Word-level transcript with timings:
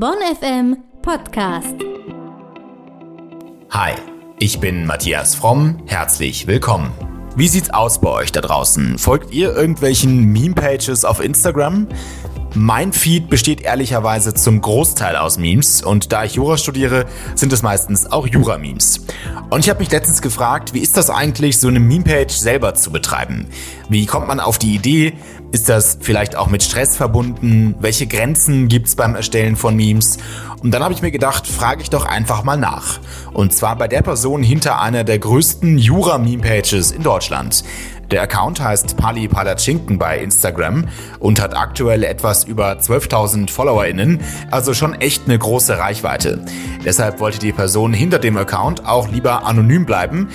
Bonn 0.00 0.16
FM 0.34 0.78
Podcast. 1.02 1.74
Hi, 3.68 3.92
ich 4.38 4.58
bin 4.58 4.86
Matthias 4.86 5.34
Fromm. 5.34 5.82
Herzlich 5.84 6.46
willkommen. 6.46 6.90
Wie 7.36 7.48
sieht's 7.48 7.68
aus 7.68 8.00
bei 8.00 8.08
euch 8.08 8.32
da 8.32 8.40
draußen? 8.40 8.96
Folgt 8.96 9.30
ihr 9.34 9.54
irgendwelchen 9.54 10.32
Meme-Pages 10.32 11.04
auf 11.04 11.22
Instagram? 11.22 11.86
Mein 12.54 12.94
Feed 12.94 13.28
besteht 13.28 13.60
ehrlicherweise 13.60 14.32
zum 14.32 14.62
Großteil 14.62 15.16
aus 15.16 15.38
Memes 15.38 15.82
und 15.82 16.12
da 16.12 16.24
ich 16.24 16.34
Jura 16.34 16.56
studiere, 16.56 17.04
sind 17.34 17.52
es 17.52 17.62
meistens 17.62 18.10
auch 18.10 18.26
Jura-Memes. 18.26 19.06
Und 19.50 19.60
ich 19.60 19.68
habe 19.68 19.80
mich 19.80 19.90
letztens 19.92 20.22
gefragt, 20.22 20.72
wie 20.72 20.80
ist 20.80 20.96
das 20.96 21.10
eigentlich, 21.10 21.58
so 21.58 21.68
eine 21.68 21.78
Meme-Page 21.78 22.32
selber 22.32 22.74
zu 22.74 22.90
betreiben? 22.90 23.46
Wie 23.90 24.06
kommt 24.06 24.26
man 24.26 24.40
auf 24.40 24.58
die 24.58 24.74
Idee? 24.74 25.12
Ist 25.52 25.68
das 25.68 25.98
vielleicht 26.00 26.36
auch 26.36 26.46
mit 26.46 26.62
Stress 26.62 26.96
verbunden? 26.96 27.74
Welche 27.80 28.06
Grenzen 28.06 28.68
gibt's 28.68 28.94
beim 28.94 29.16
Erstellen 29.16 29.56
von 29.56 29.74
Memes? 29.74 30.18
Und 30.62 30.72
dann 30.72 30.84
habe 30.84 30.94
ich 30.94 31.02
mir 31.02 31.10
gedacht, 31.10 31.46
frage 31.46 31.82
ich 31.82 31.90
doch 31.90 32.04
einfach 32.04 32.44
mal 32.44 32.56
nach. 32.56 33.00
Und 33.32 33.52
zwar 33.52 33.76
bei 33.76 33.88
der 33.88 34.02
Person 34.02 34.44
hinter 34.44 34.80
einer 34.80 35.02
der 35.02 35.18
größten 35.18 35.76
Jura-Meme-Pages 35.76 36.92
in 36.92 37.02
Deutschland. 37.02 37.64
Der 38.10 38.22
Account 38.22 38.60
heißt 38.60 38.96
Pali 38.96 39.28
Palatschinken 39.28 39.98
bei 39.98 40.18
Instagram 40.18 40.86
und 41.20 41.40
hat 41.40 41.56
aktuell 41.56 42.02
etwas 42.02 42.42
über 42.42 42.72
12.000 42.72 43.48
FollowerInnen, 43.48 44.20
also 44.50 44.74
schon 44.74 44.94
echt 44.94 45.26
eine 45.26 45.38
große 45.38 45.78
Reichweite. 45.78 46.44
Deshalb 46.84 47.20
wollte 47.20 47.38
die 47.38 47.52
Person 47.52 47.92
hinter 47.92 48.18
dem 48.18 48.36
Account 48.36 48.84
auch 48.84 49.08
lieber 49.08 49.46
anonym 49.46 49.86
bleiben. 49.86 50.28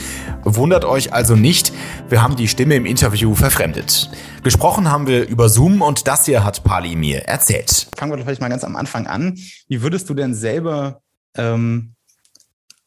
Wundert 0.45 0.85
euch 0.85 1.11
also 1.11 1.35
nicht, 1.35 1.73
wir 2.07 2.21
haben 2.21 2.35
die 2.35 2.47
Stimme 2.47 2.75
im 2.75 2.85
Interview 2.85 3.33
verfremdet. 3.33 4.11
Gesprochen 4.43 4.91
haben 4.91 5.07
wir 5.07 5.27
über 5.27 5.49
Zoom 5.49 5.81
und 5.81 6.07
das 6.07 6.25
hier 6.25 6.43
hat 6.43 6.63
Pali 6.63 6.95
mir 6.95 7.23
erzählt. 7.23 7.87
Fangen 7.97 8.11
wir 8.11 8.17
doch 8.17 8.25
vielleicht 8.25 8.41
mal 8.41 8.49
ganz 8.49 8.63
am 8.63 8.75
Anfang 8.75 9.07
an. 9.07 9.39
Wie 9.67 9.81
würdest 9.81 10.07
du 10.07 10.13
denn 10.13 10.35
selber 10.35 11.01
ähm, 11.35 11.95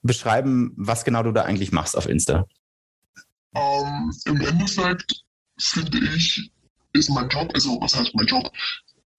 beschreiben, 0.03 0.73
was 0.77 1.05
genau 1.05 1.25
du 1.25 1.33
da 1.33 1.43
eigentlich 1.43 1.73
machst 1.73 1.97
auf 1.97 2.09
Insta? 2.09 2.47
Ähm, 3.57 4.13
Im 4.27 4.41
Endeffekt 4.41 5.25
finde 5.59 5.99
ich, 6.15 6.53
ist 6.93 7.11
mein 7.11 7.29
Job, 7.29 7.51
also 7.55 7.81
was 7.81 7.97
heißt 7.97 8.15
mein 8.15 8.27
Job? 8.27 8.53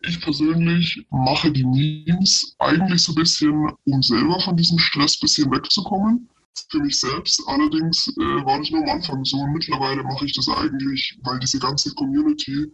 Ich 0.01 0.21
persönlich 0.21 1.05
mache 1.09 1.51
die 1.51 1.65
Memes 1.65 2.55
eigentlich 2.59 3.03
so 3.03 3.11
ein 3.11 3.15
bisschen, 3.15 3.69
um 3.85 4.01
selber 4.01 4.39
von 4.39 4.55
diesem 4.55 4.79
Stress 4.79 5.17
ein 5.17 5.23
bisschen 5.23 5.51
wegzukommen. 5.51 6.29
Für 6.69 6.79
mich 6.79 6.99
selbst 6.99 7.41
allerdings 7.47 8.07
äh, 8.07 8.45
war 8.45 8.59
das 8.59 8.69
nur 8.71 8.83
am 8.83 8.89
Anfang 8.89 9.23
so. 9.25 9.45
Mittlerweile 9.47 10.03
mache 10.03 10.25
ich 10.25 10.33
das 10.33 10.47
eigentlich, 10.49 11.17
weil 11.23 11.39
diese 11.39 11.59
ganze 11.59 11.93
Community 11.95 12.71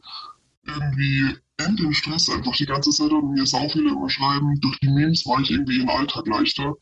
irgendwie 0.68 1.36
in 1.68 1.76
den 1.76 1.94
Stress 1.94 2.30
einfach 2.30 2.56
die 2.56 2.66
ganze 2.66 2.90
Zeit 2.92 3.12
und 3.12 3.32
mir 3.32 3.46
sau 3.46 3.68
viele 3.70 3.90
immer 3.90 4.10
schreiben. 4.10 4.60
Durch 4.62 4.80
die 4.80 4.90
Memes 4.90 5.26
war 5.26 5.40
ich 5.40 5.52
irgendwie 5.52 5.82
im 5.82 5.90
Alltag 5.90 6.28
leichter. 6.28 6.76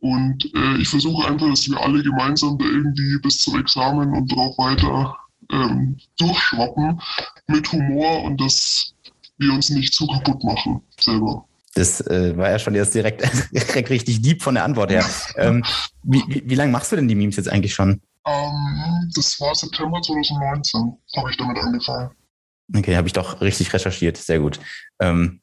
Und 0.00 0.52
äh, 0.54 0.76
ich 0.78 0.88
versuche 0.88 1.28
einfach, 1.28 1.48
dass 1.48 1.68
wir 1.70 1.80
alle 1.80 2.02
gemeinsam 2.02 2.58
da 2.58 2.64
irgendwie 2.64 3.18
bis 3.22 3.38
zum 3.38 3.58
Examen 3.60 4.12
und 4.12 4.30
darauf 4.32 4.58
weiter 4.58 5.16
ähm, 5.50 5.96
durchschwappen 6.18 7.00
mit 7.46 7.70
Humor 7.70 8.24
und 8.24 8.40
dass 8.40 8.94
wir 9.38 9.52
uns 9.52 9.70
nicht 9.70 9.94
zu 9.94 10.06
kaputt 10.06 10.42
machen 10.42 10.82
selber. 10.98 11.46
Das 11.74 12.00
äh, 12.02 12.36
war 12.36 12.50
ja 12.50 12.58
schon 12.58 12.74
jetzt 12.74 12.94
direkt, 12.94 13.22
direkt 13.52 13.90
richtig 13.90 14.20
deep 14.20 14.42
von 14.42 14.54
der 14.54 14.64
Antwort 14.64 14.90
her. 14.90 15.04
ähm, 15.36 15.64
wie, 16.02 16.22
wie, 16.28 16.42
wie 16.44 16.54
lange 16.54 16.70
machst 16.70 16.92
du 16.92 16.96
denn 16.96 17.08
die 17.08 17.14
Memes 17.14 17.36
jetzt 17.36 17.48
eigentlich 17.48 17.74
schon? 17.74 18.02
Ähm, 18.26 19.10
das 19.14 19.40
war 19.40 19.54
September 19.54 20.00
2019, 20.00 20.92
habe 21.16 21.30
ich 21.30 21.36
damit 21.36 21.58
angefangen. 21.58 22.10
Okay, 22.74 22.96
habe 22.96 23.06
ich 23.06 23.12
doch 23.12 23.40
richtig 23.40 23.72
recherchiert. 23.72 24.16
Sehr 24.16 24.38
gut. 24.38 24.60
Ähm, 25.00 25.40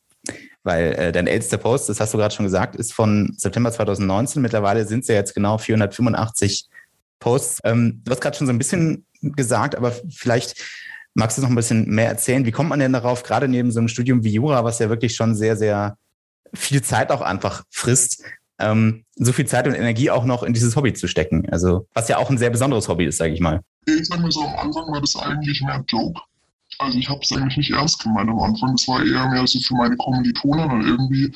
weil 0.64 0.94
äh, 0.94 1.12
dein 1.12 1.28
ältester 1.28 1.58
Post, 1.58 1.90
das 1.90 2.00
hast 2.00 2.14
du 2.14 2.18
gerade 2.18 2.34
schon 2.34 2.46
gesagt, 2.46 2.76
ist 2.76 2.94
von 2.94 3.34
September 3.38 3.72
2019. 3.72 4.42
Mittlerweile 4.42 4.86
sind 4.86 5.02
es 5.02 5.08
ja 5.08 5.16
jetzt 5.16 5.34
genau 5.34 5.58
485 5.58 6.68
Posts. 7.20 7.62
Ähm, 7.64 8.02
du 8.04 8.12
hast 8.12 8.22
gerade 8.22 8.38
schon 8.38 8.48
so 8.48 8.54
ein 8.54 8.58
bisschen 8.58 9.06
gesagt, 9.22 9.76
aber 9.76 9.94
vielleicht 10.10 10.56
magst 11.14 11.38
du 11.38 11.42
noch 11.42 11.50
ein 11.50 11.56
bisschen 11.56 11.90
mehr 11.90 12.08
erzählen. 12.08 12.46
Wie 12.46 12.52
kommt 12.52 12.70
man 12.70 12.80
denn 12.80 12.94
darauf, 12.94 13.24
gerade 13.24 13.48
neben 13.48 13.72
so 13.72 13.80
einem 13.80 13.88
Studium 13.88 14.24
wie 14.24 14.34
Jura, 14.34 14.64
was 14.64 14.80
ja 14.80 14.90
wirklich 14.90 15.16
schon 15.16 15.36
sehr, 15.36 15.56
sehr 15.56 15.98
viel 16.54 16.82
Zeit 16.82 17.12
auch 17.12 17.22
einfach 17.22 17.64
frisst, 17.70 18.24
ähm, 18.60 19.06
so 19.16 19.32
viel 19.32 19.46
Zeit 19.46 19.68
und 19.68 19.74
Energie 19.74 20.12
auch 20.12 20.26
noch 20.26 20.44
in 20.44 20.54
dieses 20.54 20.76
Hobby 20.76 20.94
zu 20.94 21.08
stecken? 21.08 21.48
Also, 21.50 21.88
was 21.94 22.10
ja 22.10 22.18
auch 22.18 22.30
ein 22.30 22.38
sehr 22.38 22.50
besonderes 22.50 22.88
Hobby 22.88 23.06
ist, 23.06 23.18
sage 23.18 23.34
ich 23.34 23.40
mal. 23.40 23.62
Ich 23.86 24.08
sage 24.08 24.22
mir 24.22 24.32
so, 24.32 24.44
am 24.44 24.56
Anfang 24.56 24.92
war 24.92 25.02
das 25.02 25.16
eigentlich 25.16 25.62
mehr 25.62 25.84
Joke. 25.88 26.22
Also 26.78 26.98
ich 26.98 27.10
habe 27.10 27.20
es 27.22 27.32
eigentlich 27.32 27.58
nicht 27.58 27.72
ernst 27.72 28.02
gemeint 28.04 28.30
am 28.30 28.40
Anfang. 28.40 28.76
Das 28.76 28.88
war 28.88 29.04
eher 29.04 29.28
mehr 29.30 29.46
so 29.48 29.60
für 29.60 29.76
meine 29.76 29.98
Kommilitonen 29.98 30.70
und 30.72 30.86
irgendwie 30.86 31.34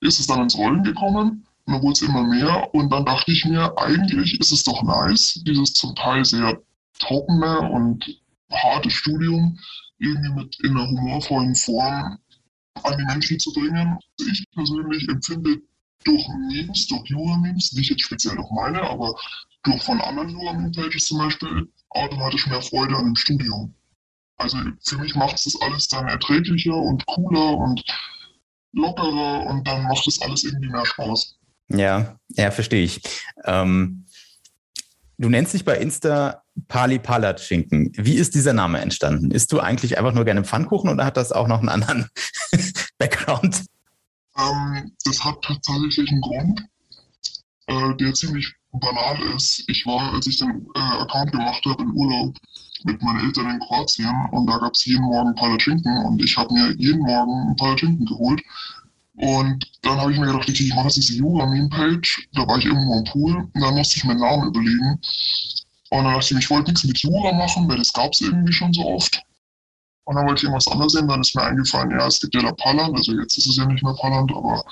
ist 0.00 0.18
es 0.18 0.26
dann 0.26 0.42
ins 0.42 0.56
Rollen 0.56 0.82
gekommen 0.82 1.46
und 1.64 1.72
dann 1.72 1.82
wurde 1.82 1.92
es 1.92 2.02
immer 2.02 2.24
mehr 2.24 2.74
und 2.74 2.92
dann 2.92 3.04
dachte 3.04 3.30
ich 3.30 3.44
mir, 3.44 3.72
eigentlich 3.78 4.38
ist 4.40 4.52
es 4.52 4.64
doch 4.64 4.82
nice, 4.82 5.40
dieses 5.46 5.72
zum 5.74 5.94
Teil 5.94 6.24
sehr 6.24 6.58
trockene 6.98 7.60
und 7.70 8.04
harte 8.50 8.90
Studium 8.90 9.58
irgendwie 9.98 10.32
mit 10.32 10.58
in 10.64 10.72
einer 10.72 10.88
humorvollen 10.88 11.54
Form 11.54 12.18
an 12.82 12.98
die 12.98 13.04
Menschen 13.04 13.38
zu 13.38 13.52
bringen. 13.52 13.98
Ich 14.18 14.44
persönlich 14.54 15.08
empfinde 15.08 15.60
durch 16.04 16.26
Memes, 16.48 16.86
durch 16.88 17.06
Jura-Memes, 17.06 17.72
nicht 17.72 17.90
jetzt 17.90 18.02
speziell 18.02 18.36
durch 18.36 18.50
meine, 18.50 18.82
aber 18.82 19.14
durch 19.62 19.82
von 19.82 20.00
anderen 20.00 20.30
Jura-Meme-Pages 20.30 21.06
zum 21.06 21.18
Beispiel, 21.18 21.68
automatisch 21.90 22.46
mehr 22.46 22.62
Freude 22.62 22.96
an 22.96 23.06
dem 23.06 23.16
Studium. 23.16 23.74
Also 24.36 24.58
für 24.82 24.98
mich 24.98 25.14
macht 25.14 25.36
es 25.36 25.44
das 25.44 25.60
alles 25.60 25.88
dann 25.88 26.08
erträglicher 26.08 26.74
und 26.74 27.06
cooler 27.06 27.56
und 27.58 27.84
lockerer 28.72 29.46
und 29.46 29.66
dann 29.66 29.84
macht 29.84 30.06
es 30.08 30.20
alles 30.20 30.44
irgendwie 30.44 30.70
mehr 30.70 30.86
Spaß. 30.86 31.38
Ja, 31.68 32.18
ja, 32.30 32.50
verstehe 32.50 32.84
ich. 32.84 33.00
Ähm, 33.44 34.06
du 35.22 35.28
nennst 35.28 35.54
dich 35.54 35.64
bei 35.64 35.78
Insta 35.78 36.42
Pali 36.68 36.98
Palatschinken. 36.98 37.92
Wie 37.96 38.14
ist 38.14 38.34
dieser 38.34 38.52
Name 38.52 38.80
entstanden? 38.80 39.30
Ist 39.30 39.52
du 39.52 39.60
eigentlich 39.60 39.96
einfach 39.96 40.12
nur 40.12 40.24
gerne 40.24 40.44
Pfannkuchen 40.44 40.90
oder 40.90 41.04
hat 41.04 41.16
das 41.16 41.32
auch 41.32 41.46
noch 41.46 41.60
einen 41.60 41.68
anderen 41.68 42.08
Background? 42.98 43.64
Ähm, 44.36 44.92
das 45.04 45.24
hat 45.24 45.36
tatsächlich 45.42 46.10
einen 46.10 46.20
Grund, 46.20 46.62
äh, 47.66 47.96
der 47.96 48.12
ziemlich 48.14 48.52
banal 48.72 49.16
ist. 49.36 49.64
Ich 49.68 49.86
war, 49.86 50.12
als 50.12 50.26
ich 50.26 50.38
den 50.38 50.66
äh, 50.74 50.78
Account 50.78 51.32
gemacht 51.32 51.64
habe, 51.66 51.82
in 51.82 51.90
Urlaub 51.92 52.36
mit 52.84 53.00
meinen 53.00 53.26
Eltern 53.26 53.50
in 53.50 53.60
Kroatien 53.60 54.14
und 54.32 54.46
da 54.46 54.58
gab 54.58 54.74
es 54.74 54.84
jeden 54.86 55.04
Morgen 55.04 55.34
Palatschinken 55.36 56.04
und 56.04 56.20
ich 56.20 56.36
habe 56.36 56.52
mir 56.52 56.72
jeden 56.72 57.02
Morgen 57.02 57.50
ein 57.50 57.56
Palatschinken 57.56 58.06
geholt. 58.06 58.42
Und 59.14 59.70
dann 59.82 60.00
habe 60.00 60.12
ich 60.12 60.18
mir 60.18 60.26
gedacht, 60.26 60.48
ich 60.48 60.74
mache 60.74 60.86
jetzt 60.86 60.96
diese 60.96 61.14
Jura-Meme-Page. 61.14 62.28
Da 62.32 62.46
war 62.48 62.58
ich 62.58 62.64
irgendwo 62.64 62.94
am 62.98 63.04
Pool 63.04 63.36
und 63.36 63.60
dann 63.60 63.74
musste 63.74 63.96
ich 63.96 64.04
meinen 64.04 64.20
Namen 64.20 64.48
überlegen. 64.48 64.98
Und 65.90 66.04
dann 66.04 66.14
dachte 66.14 66.26
ich 66.26 66.32
mir, 66.32 66.38
ich 66.38 66.50
wollte 66.50 66.70
nichts 66.70 66.84
mit 66.84 66.98
Jura 66.98 67.32
machen, 67.32 67.68
weil 67.68 67.76
das 67.76 67.92
gab 67.92 68.12
es 68.12 68.22
irgendwie 68.22 68.52
schon 68.52 68.72
so 68.72 68.86
oft. 68.86 69.22
Und 70.04 70.16
dann 70.16 70.26
wollte 70.26 70.40
ich 70.40 70.44
irgendwas 70.44 70.68
anderes 70.68 70.92
sehen. 70.92 71.08
Dann 71.08 71.20
ist 71.20 71.34
mir 71.36 71.42
eingefallen, 71.42 71.90
ja, 71.90 72.06
es 72.06 72.20
gibt 72.20 72.34
ja 72.34 72.42
da 72.42 72.52
Palland, 72.52 72.96
also 72.96 73.12
jetzt 73.12 73.36
ist 73.36 73.46
es 73.46 73.56
ja 73.56 73.66
nicht 73.66 73.84
mehr 73.84 73.94
Palland, 73.94 74.32
aber 74.32 74.64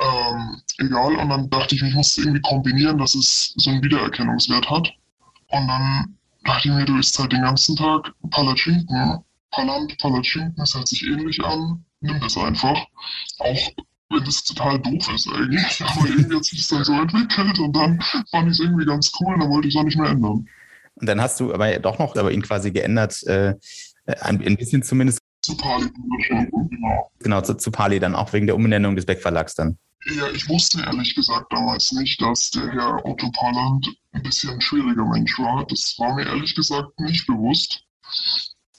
ähm, 0.00 0.60
egal. 0.78 1.16
Und 1.16 1.28
dann 1.30 1.50
dachte 1.50 1.74
ich 1.74 1.82
mir, 1.82 1.88
ich 1.88 1.94
muss 1.94 2.10
es 2.10 2.18
irgendwie 2.18 2.42
kombinieren, 2.42 2.98
dass 2.98 3.14
es 3.14 3.54
so 3.56 3.70
einen 3.70 3.82
Wiedererkennungswert 3.82 4.68
hat. 4.68 4.92
Und 5.48 5.66
dann 5.66 6.16
dachte 6.44 6.68
ich 6.68 6.74
mir, 6.74 6.84
du 6.84 6.98
isst 6.98 7.18
halt 7.18 7.32
den 7.32 7.42
ganzen 7.42 7.74
Tag 7.76 8.12
Palatschinken. 8.30 9.24
Palant, 9.50 9.96
Palatschinken, 9.98 10.54
das 10.56 10.74
hört 10.74 10.86
sich 10.86 11.02
ähnlich 11.06 11.42
an. 11.42 11.82
Nimm 12.06 12.20
das 12.20 12.36
einfach. 12.36 12.78
Auch 13.38 13.72
wenn 14.10 14.24
das 14.24 14.44
total 14.44 14.80
doof 14.80 15.12
ist 15.14 15.28
eigentlich. 15.28 15.82
Aber 15.84 16.08
irgendwie 16.08 16.36
hat 16.36 16.44
sich 16.44 16.58
das 16.60 16.68
dann 16.68 16.84
so 16.84 16.92
entwickelt 16.92 17.58
und 17.58 17.74
dann 17.74 18.00
fand 18.30 18.48
ich 18.48 18.52
es 18.52 18.60
irgendwie 18.60 18.86
ganz 18.86 19.12
cool 19.20 19.34
und 19.34 19.40
dann 19.40 19.50
wollte 19.50 19.68
ich 19.68 19.74
es 19.74 19.80
auch 19.80 19.84
nicht 19.84 19.98
mehr 19.98 20.10
ändern. 20.10 20.48
Und 20.94 21.06
dann 21.06 21.20
hast 21.20 21.38
du 21.40 21.52
aber 21.52 21.78
doch 21.78 21.98
noch 21.98 22.16
aber 22.16 22.32
ihn 22.32 22.40
quasi 22.40 22.70
geändert, 22.70 23.22
äh, 23.24 23.54
ein, 24.20 24.42
ein 24.42 24.56
bisschen 24.56 24.82
zumindest. 24.82 25.18
Zu 25.42 25.54
Pali, 25.56 25.90
genau. 26.28 27.10
Genau, 27.18 27.40
zu, 27.42 27.54
zu 27.54 27.70
Pali 27.70 28.00
dann 28.00 28.14
auch 28.14 28.32
wegen 28.32 28.46
der 28.46 28.56
Umbenennung 28.56 28.96
des 28.96 29.04
Beck-Verlags 29.04 29.54
dann. 29.54 29.78
Ja, 30.06 30.30
ich 30.30 30.48
wusste 30.48 30.80
ehrlich 30.80 31.14
gesagt 31.14 31.52
damals 31.52 31.92
nicht, 31.92 32.20
dass 32.22 32.50
der 32.50 32.72
Herr 32.72 33.04
Otto 33.04 33.30
Parland 33.32 33.88
ein 34.12 34.22
bisschen 34.22 34.50
ein 34.50 34.60
schwieriger 34.60 35.04
Mensch 35.04 35.38
war. 35.38 35.66
Das 35.66 35.96
war 35.98 36.14
mir 36.14 36.26
ehrlich 36.26 36.54
gesagt 36.54 36.98
nicht 37.00 37.26
bewusst. 37.26 37.82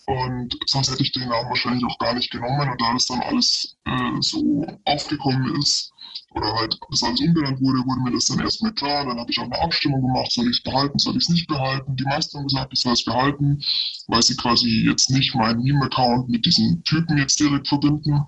Und 0.07 0.57
sonst 0.67 0.89
hätte 0.89 1.03
ich 1.03 1.11
den 1.11 1.27
Namen 1.27 1.49
wahrscheinlich 1.49 1.83
auch 1.83 1.99
gar 1.99 2.13
nicht 2.13 2.31
genommen. 2.31 2.69
Und 2.69 2.81
da 2.81 2.93
das 2.93 3.07
dann 3.07 3.19
alles 3.19 3.77
äh, 3.85 4.21
so 4.21 4.65
aufgekommen 4.85 5.53
ist, 5.59 5.91
oder 6.31 6.53
halt 6.55 6.79
das 6.89 7.03
alles 7.03 7.19
umbenannt 7.19 7.59
wurde, 7.59 7.79
wurde 7.85 8.01
mir 8.01 8.11
das 8.11 8.25
dann 8.25 8.39
erstmal 8.39 8.73
klar. 8.73 9.05
Dann 9.05 9.19
habe 9.19 9.29
ich 9.29 9.37
auch 9.37 9.43
eine 9.43 9.61
Abstimmung 9.61 10.01
gemacht, 10.01 10.31
soll 10.31 10.45
ich 10.49 10.57
es 10.57 10.63
behalten, 10.63 10.97
soll 10.97 11.17
ich 11.17 11.23
es 11.23 11.29
nicht 11.29 11.47
behalten. 11.47 11.95
Die 11.97 12.05
meisten 12.05 12.37
haben 12.37 12.47
gesagt, 12.47 12.71
ich 12.71 12.79
soll 12.79 12.93
es 12.93 13.03
behalten, 13.03 13.61
weil 14.07 14.23
sie 14.23 14.37
quasi 14.37 14.85
jetzt 14.87 15.09
nicht 15.09 15.35
meinen 15.35 15.61
Meme-Account 15.61 16.29
mit 16.29 16.45
diesen 16.45 16.83
Typen 16.83 17.17
jetzt 17.17 17.39
direkt 17.39 17.67
verbinden. 17.67 18.25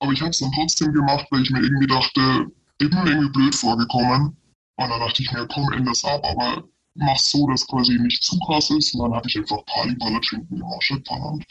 Aber 0.00 0.12
ich 0.12 0.20
habe 0.20 0.30
es 0.30 0.38
dann 0.38 0.52
trotzdem 0.52 0.92
gemacht, 0.92 1.26
weil 1.30 1.42
ich 1.42 1.50
mir 1.50 1.60
irgendwie 1.60 1.86
dachte, 1.86 2.46
ich 2.80 2.90
bin 2.90 3.06
irgendwie 3.06 3.30
blöd 3.30 3.54
vorgekommen. 3.54 4.36
Und 4.76 4.88
dann 4.88 5.00
dachte 5.00 5.22
ich 5.22 5.30
mir, 5.30 5.46
komm, 5.46 5.70
ändere 5.72 5.92
das 5.92 6.04
ab, 6.04 6.24
aber 6.24 6.64
mach 6.94 7.18
so, 7.18 7.46
dass 7.48 7.66
quasi 7.66 7.98
nicht 7.98 8.22
zu 8.22 8.38
krass 8.40 8.70
ist. 8.70 8.94
Und 8.94 9.02
dann 9.02 9.14
habe 9.14 9.28
ich 9.28 9.36
einfach 9.36 9.64
Pali 9.66 9.94
Palatschinken 9.96 10.58
gemacht, 10.58 10.82
statt 10.82 11.04
Palant. 11.04 11.44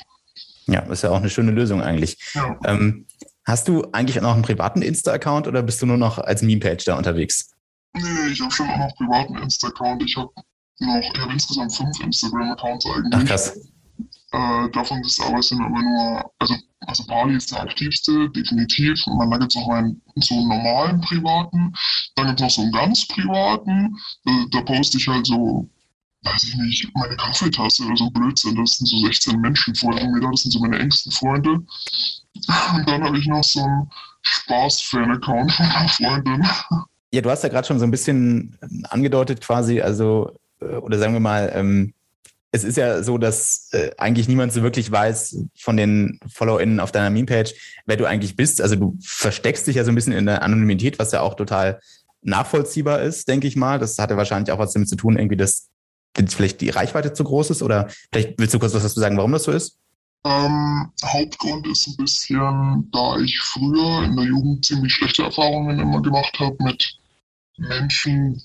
Ja, 0.67 0.81
ist 0.81 1.03
ja 1.03 1.09
auch 1.09 1.17
eine 1.17 1.29
schöne 1.29 1.51
Lösung 1.51 1.81
eigentlich. 1.81 2.17
Ja. 2.35 2.59
Ähm, 2.65 3.07
Hast 3.49 3.67
du 3.67 3.83
eigentlich 3.93 4.21
noch 4.21 4.35
einen 4.35 4.43
privaten 4.43 4.83
Insta-Account 4.83 5.47
oder 5.47 5.63
bist 5.63 5.81
du 5.81 5.87
nur 5.87 5.97
noch 5.97 6.19
als 6.19 6.43
Meme-Page 6.43 6.85
da 6.85 6.95
unterwegs? 6.95 7.49
Nee, 7.95 8.03
ich 8.31 8.39
habe 8.39 8.51
schon 8.51 8.69
auch 8.69 8.77
noch 8.77 8.95
privaten 8.95 9.37
Insta-Account. 9.37 10.03
Ich 10.03 10.15
habe 10.15 10.29
noch, 10.81 10.99
ich 10.99 11.19
habe 11.19 11.33
insgesamt 11.33 11.73
fünf 11.73 11.99
Instagram-Accounts 11.99 12.85
eigentlich. 12.85 13.11
Ach 13.11 13.25
krass. 13.25 13.59
Äh, 14.31 14.69
davon 14.71 15.01
ist 15.01 15.19
aber 15.21 15.41
sind 15.41 15.61
aber 15.61 15.81
nur, 15.81 16.31
also, 16.37 16.55
also 16.81 17.05
Bali 17.07 17.35
ist 17.35 17.51
der 17.51 17.61
aktivste, 17.61 18.29
definitiv. 18.29 19.01
Und 19.07 19.19
dann 19.19 19.39
gibt 19.39 19.55
es 19.55 19.59
noch 19.59 19.67
meinen 19.67 20.01
so 20.15 20.35
einen 20.35 20.47
normalen 20.49 21.01
privaten. 21.01 21.73
Dann 22.15 22.27
gibt 22.27 22.39
es 22.39 22.43
noch 22.43 22.51
so 22.51 22.61
einen 22.61 22.71
ganz 22.71 23.07
privaten. 23.07 23.97
Da, 24.25 24.45
da 24.51 24.61
poste 24.61 24.97
ich 24.97 25.07
halt 25.07 25.25
so, 25.25 25.67
weiß 26.23 26.43
ich 26.43 26.55
nicht, 26.55 26.87
meine 26.95 27.15
Kaffeetasse 27.15 27.83
oder 27.85 27.97
so 27.97 28.09
Blödsinn. 28.11 28.55
Das 28.55 28.77
sind 28.77 28.87
so 28.87 28.97
16 28.99 29.39
Menschen 29.39 29.73
folgen 29.73 30.11
mir 30.11 30.21
da, 30.21 30.29
das 30.29 30.43
sind 30.43 30.51
so 30.51 30.59
meine 30.59 30.77
engsten 30.77 31.11
Freunde. 31.11 31.51
Und 31.53 32.87
dann 32.87 33.03
habe 33.03 33.17
ich 33.17 33.25
noch 33.25 33.43
so 33.43 33.63
einen 33.63 33.89
Spaß-Fan-Account 34.21 35.51
von 35.51 35.65
einer 35.65 35.89
Freundin. 35.89 36.47
Ja, 37.11 37.21
du 37.21 37.31
hast 37.31 37.41
ja 37.41 37.49
gerade 37.49 37.67
schon 37.67 37.79
so 37.79 37.85
ein 37.85 37.91
bisschen 37.91 38.55
angedeutet 38.89 39.41
quasi, 39.41 39.81
also, 39.81 40.37
äh, 40.61 40.75
oder 40.75 40.99
sagen 40.99 41.13
wir 41.13 41.19
mal, 41.19 41.51
ähm, 41.55 41.95
es 42.51 42.63
ist 42.63 42.77
ja 42.77 43.03
so, 43.03 43.17
dass 43.17 43.69
äh, 43.71 43.91
eigentlich 43.97 44.27
niemand 44.27 44.53
so 44.53 44.63
wirklich 44.63 44.91
weiß 44.91 45.45
von 45.57 45.77
den 45.77 46.19
FollowerInnen 46.33 46.79
auf 46.79 46.91
deiner 46.91 47.09
Meme-Page, 47.09 47.53
wer 47.85 47.97
du 47.97 48.05
eigentlich 48.05 48.35
bist. 48.35 48.61
Also 48.61 48.75
du 48.75 48.97
versteckst 49.03 49.67
dich 49.67 49.75
ja 49.75 49.83
so 49.83 49.91
ein 49.91 49.95
bisschen 49.95 50.13
in 50.13 50.25
der 50.25 50.41
Anonymität, 50.41 50.97
was 50.97 51.11
ja 51.11 51.21
auch 51.21 51.35
total 51.35 51.79
nachvollziehbar 52.21 53.01
ist, 53.01 53.27
denke 53.27 53.47
ich 53.47 53.55
mal. 53.55 53.77
Das 53.77 53.99
hatte 53.99 54.17
wahrscheinlich 54.17 54.51
auch 54.51 54.59
was 54.59 54.73
damit 54.73 54.89
zu 54.89 54.95
tun, 54.95 55.17
irgendwie, 55.17 55.37
dass 55.37 55.69
vielleicht 56.27 56.61
die 56.61 56.69
Reichweite 56.69 57.13
zu 57.13 57.23
groß 57.23 57.51
ist 57.51 57.61
oder 57.61 57.87
vielleicht 58.11 58.39
willst 58.39 58.53
du 58.53 58.59
kurz 58.59 58.73
was 58.73 58.83
dazu 58.83 58.99
sagen, 58.99 59.17
warum 59.17 59.31
das 59.31 59.43
so 59.43 59.51
ist? 59.51 59.77
Ähm, 60.25 60.91
Hauptgrund 61.05 61.67
ist 61.67 61.87
ein 61.87 61.97
bisschen, 61.97 62.89
da 62.91 63.17
ich 63.19 63.39
früher 63.39 64.03
in 64.03 64.17
der 64.17 64.25
Jugend 64.25 64.65
ziemlich 64.65 64.93
schlechte 64.93 65.23
Erfahrungen 65.23 65.79
immer 65.79 66.01
gemacht 66.01 66.37
habe 66.39 66.57
mit 66.59 66.99
Menschen, 67.57 68.41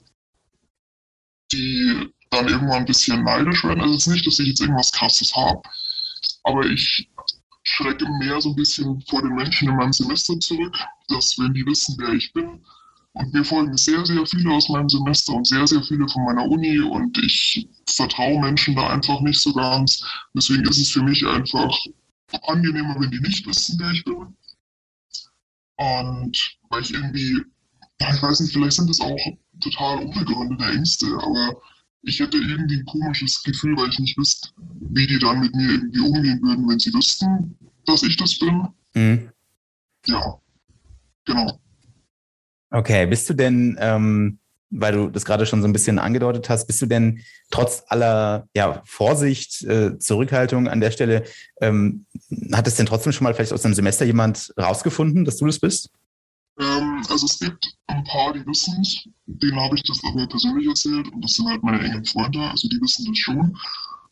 die 1.52 2.12
dann 2.34 2.48
irgendwann 2.48 2.78
ein 2.78 2.84
bisschen 2.84 3.22
neidisch 3.25 3.64
werden. 3.64 3.81
Also 3.81 3.94
es 3.94 4.06
ist 4.06 4.12
nicht, 4.12 4.26
dass 4.26 4.38
ich 4.38 4.48
jetzt 4.48 4.60
irgendwas 4.60 4.92
Krasses 4.92 5.34
habe, 5.34 5.62
aber 6.44 6.66
ich 6.66 7.08
schrecke 7.62 8.06
mehr 8.20 8.40
so 8.40 8.50
ein 8.50 8.56
bisschen 8.56 9.00
vor 9.08 9.22
den 9.22 9.34
Menschen 9.34 9.69
in 9.69 9.76
meinem 9.76 9.92
Semester 9.92 10.38
zurück, 10.40 10.76
dass 11.08 11.38
wenn 11.38 11.54
die 11.54 11.66
wissen, 11.66 11.96
wer 11.98 12.12
ich 12.12 12.32
bin, 12.32 12.60
und 13.14 13.32
mir 13.32 13.44
folgen 13.44 13.76
sehr, 13.76 14.04
sehr 14.04 14.26
viele 14.26 14.52
aus 14.52 14.69
meinem 14.69 14.88
Semester 14.88 15.34
und 15.34 15.46
sehr, 15.46 15.66
sehr 15.66 15.82
viele 15.84 16.08
von 16.08 16.25
meiner 16.25 16.44
Uni 16.44 16.81
und 16.81 17.16
ich 17.19 17.69
vertraue 17.88 18.40
Menschen 18.40 18.75
da 18.75 18.88
einfach 18.90 19.20
nicht 19.20 19.40
so 19.40 19.52
ganz. 19.52 20.04
Deswegen 20.34 20.64
ist 20.64 20.80
es 20.80 20.90
für 20.90 21.02
mich 21.02 21.25
einfach 21.25 21.72
angenehmer, 22.42 22.96
wenn 22.98 23.12
die 23.12 23.20
nicht 23.20 23.46
wissen, 23.46 23.78
wer 23.78 23.90
ich 23.92 24.04
bin. 24.04 24.37
Und 25.76 26.56
weil 26.70 26.82
ich 26.82 26.92
irgendwie, 26.92 27.40
ich 28.00 28.22
weiß 28.22 28.40
nicht, 28.40 28.52
vielleicht 28.52 28.72
sind 28.72 28.90
das 28.90 29.00
auch 29.00 29.20
total 29.60 29.98
unbegründete 29.98 30.72
Ängste, 30.72 31.06
aber 31.06 31.56
ich 32.06 32.20
hätte 32.20 32.36
irgendwie 32.36 32.76
ein 32.76 32.84
komisches 32.84 33.42
Gefühl, 33.42 33.76
weil 33.76 33.88
ich 33.88 33.98
nicht 33.98 34.16
wüsste, 34.18 34.50
wie 34.90 35.06
die 35.06 35.18
dann 35.18 35.40
mit 35.40 35.54
mir 35.54 35.70
irgendwie 35.70 36.00
umgehen 36.00 36.40
würden, 36.42 36.68
wenn 36.68 36.78
sie 36.78 36.92
wüssten, 36.92 37.56
dass 37.86 38.02
ich 38.02 38.16
das 38.16 38.38
bin. 38.38 38.68
Mhm. 38.94 39.30
Ja, 40.06 40.38
genau. 41.24 41.58
Okay, 42.70 43.06
bist 43.06 43.28
du 43.30 43.34
denn, 43.34 43.76
ähm, 43.80 44.38
weil 44.70 44.92
du 44.92 45.08
das 45.08 45.24
gerade 45.24 45.46
schon 45.46 45.62
so 45.62 45.68
ein 45.68 45.72
bisschen 45.72 45.98
angedeutet 45.98 46.48
hast, 46.48 46.66
bist 46.66 46.82
du 46.82 46.86
denn 46.86 47.20
trotz 47.50 47.84
aller 47.88 48.48
ja, 48.54 48.82
Vorsicht, 48.84 49.62
äh, 49.64 49.98
Zurückhaltung 49.98 50.68
an 50.68 50.80
der 50.80 50.90
Stelle, 50.90 51.24
ähm, 51.60 52.06
hat 52.52 52.66
es 52.66 52.74
denn 52.74 52.86
trotzdem 52.86 53.12
schon 53.12 53.24
mal 53.24 53.34
vielleicht 53.34 53.52
aus 53.52 53.64
einem 53.64 53.74
Semester 53.74 54.04
jemand 54.04 54.52
rausgefunden, 54.58 55.24
dass 55.24 55.36
du 55.36 55.46
das 55.46 55.60
bist? 55.60 55.90
Ähm, 56.58 57.02
also 57.08 57.26
es 57.26 57.38
gibt 57.38 57.74
ein 57.88 58.04
paar, 58.04 58.32
die 58.32 58.46
wissen 58.46 58.80
es. 58.80 59.08
Denen 59.26 59.60
habe 59.60 59.76
ich 59.76 59.82
das 59.82 60.02
aber 60.04 60.26
persönlich 60.26 60.68
erzählt 60.68 61.08
und 61.12 61.22
das 61.22 61.34
sind 61.34 61.48
halt 61.48 61.62
meine 61.62 61.80
engen 61.80 62.04
Freunde, 62.04 62.40
also 62.50 62.68
die 62.68 62.80
wissen 62.80 63.06
das 63.06 63.18
schon. 63.18 63.56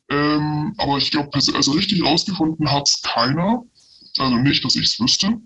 Ähm, 0.08 0.74
aber 0.78 0.98
ich 0.98 1.10
glaube, 1.10 1.30
also 1.32 1.72
richtig 1.72 2.04
rausgefunden 2.04 2.70
hat 2.70 2.88
es 2.88 3.02
keiner. 3.02 3.62
Also 4.18 4.36
nicht, 4.36 4.64
dass 4.64 4.76
ich 4.76 4.86
es 4.86 5.00
wüsste. 5.00 5.40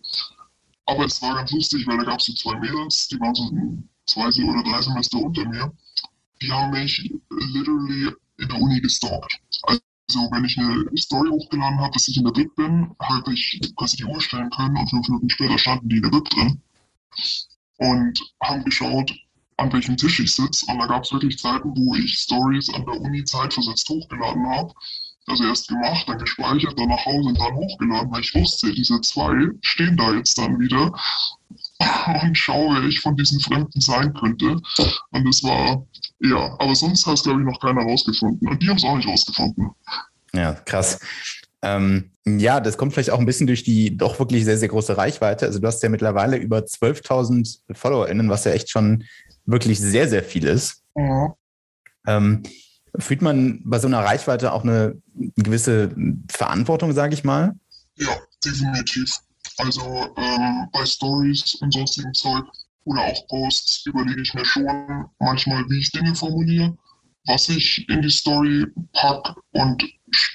Aber 0.87 1.05
es 1.05 1.21
war 1.21 1.35
ganz 1.35 1.53
lustig, 1.53 1.87
weil 1.87 1.99
da 1.99 2.05
gab 2.05 2.21
es 2.21 2.27
so 2.27 2.33
zwei 2.35 2.59
Mädels, 2.59 3.09
die 3.09 3.21
waren 3.21 3.35
so 3.35 3.51
zwei 4.07 4.29
oder 4.45 4.63
drei 4.63 4.83
Semester 4.83 5.19
unter 5.19 5.45
mir. 5.49 5.73
Die 6.41 6.51
haben 6.51 6.73
mich 6.73 7.13
literally 7.31 8.13
in 8.39 8.49
der 8.49 8.59
Uni 8.59 8.81
gestalkt. 8.81 9.39
Also 9.63 10.31
wenn 10.31 10.45
ich 10.45 10.57
eine 10.59 10.85
Story 10.97 11.29
hochgeladen 11.31 11.81
habe, 11.81 11.93
dass 11.93 12.09
ich 12.09 12.17
in 12.17 12.25
der 12.25 12.33
BIP 12.33 12.55
bin, 12.57 12.95
habe 13.01 13.33
ich 13.33 13.61
quasi 13.77 13.97
die 13.97 14.05
Uhr 14.05 14.21
stellen 14.21 14.51
können 14.51 14.77
und 14.77 14.89
fünf 14.89 15.09
Minuten 15.09 15.31
später 15.31 15.59
standen 15.59 15.89
die 15.89 15.97
in 15.97 16.03
der 16.03 16.11
BIP 16.11 16.31
drin 16.31 16.61
und 17.79 18.19
haben 18.43 18.65
geschaut, 18.65 19.13
an 19.59 19.73
welchem 19.73 19.97
Tisch 19.97 20.21
ich 20.21 20.35
sitze. 20.35 20.67
Und 20.69 20.79
da 20.79 20.87
gab 20.87 21.05
es 21.05 21.13
wirklich 21.13 21.39
Zeiten, 21.39 21.71
wo 21.77 21.95
ich 21.95 22.19
Stories 22.19 22.73
an 22.75 22.85
der 22.85 23.01
Uni 23.01 23.25
zeitversetzt 23.25 23.89
hochgeladen 23.89 24.47
habe. 24.49 24.73
Also 25.29 25.45
erst 25.45 25.69
gemacht, 25.69 26.09
dann 26.09 26.19
gespeichert, 26.19 26.79
dann 26.79 26.89
nach 26.89 27.05
Hause 27.05 27.29
und 27.31 27.41
dann 27.41 27.55
hochgeladen, 27.55 28.13
weil 28.13 28.21
ich 28.21 28.35
wusste, 28.35 28.73
diese 28.73 29.01
zwei 29.01 29.49
stehen 29.63 29.97
da 29.97 30.15
jetzt 30.15 30.39
dann 30.39 30.61
wieder 30.61 30.93
und 32.23 32.39
schaue, 32.39 32.77
wer 32.77 32.85
ich 32.85 33.01
von 33.01 33.17
diesen 33.17 33.41
Fremden 33.41 33.81
sein 33.81 34.15
könnte. 34.15 34.61
Und 35.11 35.25
das 35.25 35.43
war, 35.43 35.85
ja, 36.21 36.55
aber 36.61 36.77
sonst 36.77 37.07
hat 37.07 37.15
es, 37.15 37.25
glaube 37.25 37.41
ich, 37.41 37.47
noch 37.47 37.61
keiner 37.61 37.83
rausgefunden. 37.83 38.49
Und 38.49 38.63
die 38.63 38.69
haben 38.69 38.77
es 38.77 38.85
auch 38.85 38.97
nicht 38.97 39.09
rausgefunden. 39.09 39.71
Ja, 40.33 40.53
krass. 40.53 41.01
Ähm, 41.67 42.11
ja, 42.25 42.61
das 42.61 42.79
kommt 42.79 42.93
vielleicht 42.93 43.11
auch 43.11 43.19
ein 43.19 43.27
bisschen 43.27 43.49
durch 43.49 43.65
die 43.65 43.97
doch 43.97 44.19
wirklich 44.21 44.45
sehr, 44.45 44.57
sehr 44.57 44.69
große 44.69 44.97
Reichweite. 44.97 45.47
Also 45.47 45.59
du 45.59 45.67
hast 45.67 45.83
ja 45.83 45.89
mittlerweile 45.89 46.37
über 46.37 46.59
12.000 46.59 47.61
FollowerInnen, 47.73 48.29
was 48.29 48.45
ja 48.45 48.53
echt 48.53 48.71
schon 48.71 49.05
wirklich 49.47 49.81
sehr, 49.81 50.09
sehr 50.09 50.23
viel 50.23 50.47
ist. 50.47 50.83
Ja. 50.95 51.35
Ähm, 52.07 52.45
fühlt 52.99 53.21
man 53.21 53.61
bei 53.65 53.81
so 53.81 53.89
einer 53.89 54.01
Reichweite 54.01 54.53
auch 54.53 54.63
eine 54.63 55.01
gewisse 55.37 55.95
Verantwortung, 56.31 56.93
sage 56.93 57.15
ich 57.15 57.25
mal? 57.25 57.55
Ja, 57.97 58.17
definitiv. 58.45 59.17
Also 59.59 60.07
ähm, 60.17 60.69
bei 60.73 60.85
Stories 60.85 61.57
und 61.57 61.73
sonstigen 61.73 62.13
Zeug 62.15 62.45
oder 62.85 63.01
auch 63.01 63.27
Posts 63.29 63.87
überlege 63.87 64.23
ich 64.23 64.35
mir 64.35 64.45
schon 64.45 64.67
manchmal, 65.19 65.65
wie 65.69 65.81
ich 65.81 65.91
Dinge 65.91 66.15
formuliere, 66.15 66.77
was 67.27 67.49
ich 67.49 67.89
in 67.89 68.03
die 68.03 68.11
Story 68.11 68.67
packe 68.93 69.35
und 69.53 69.83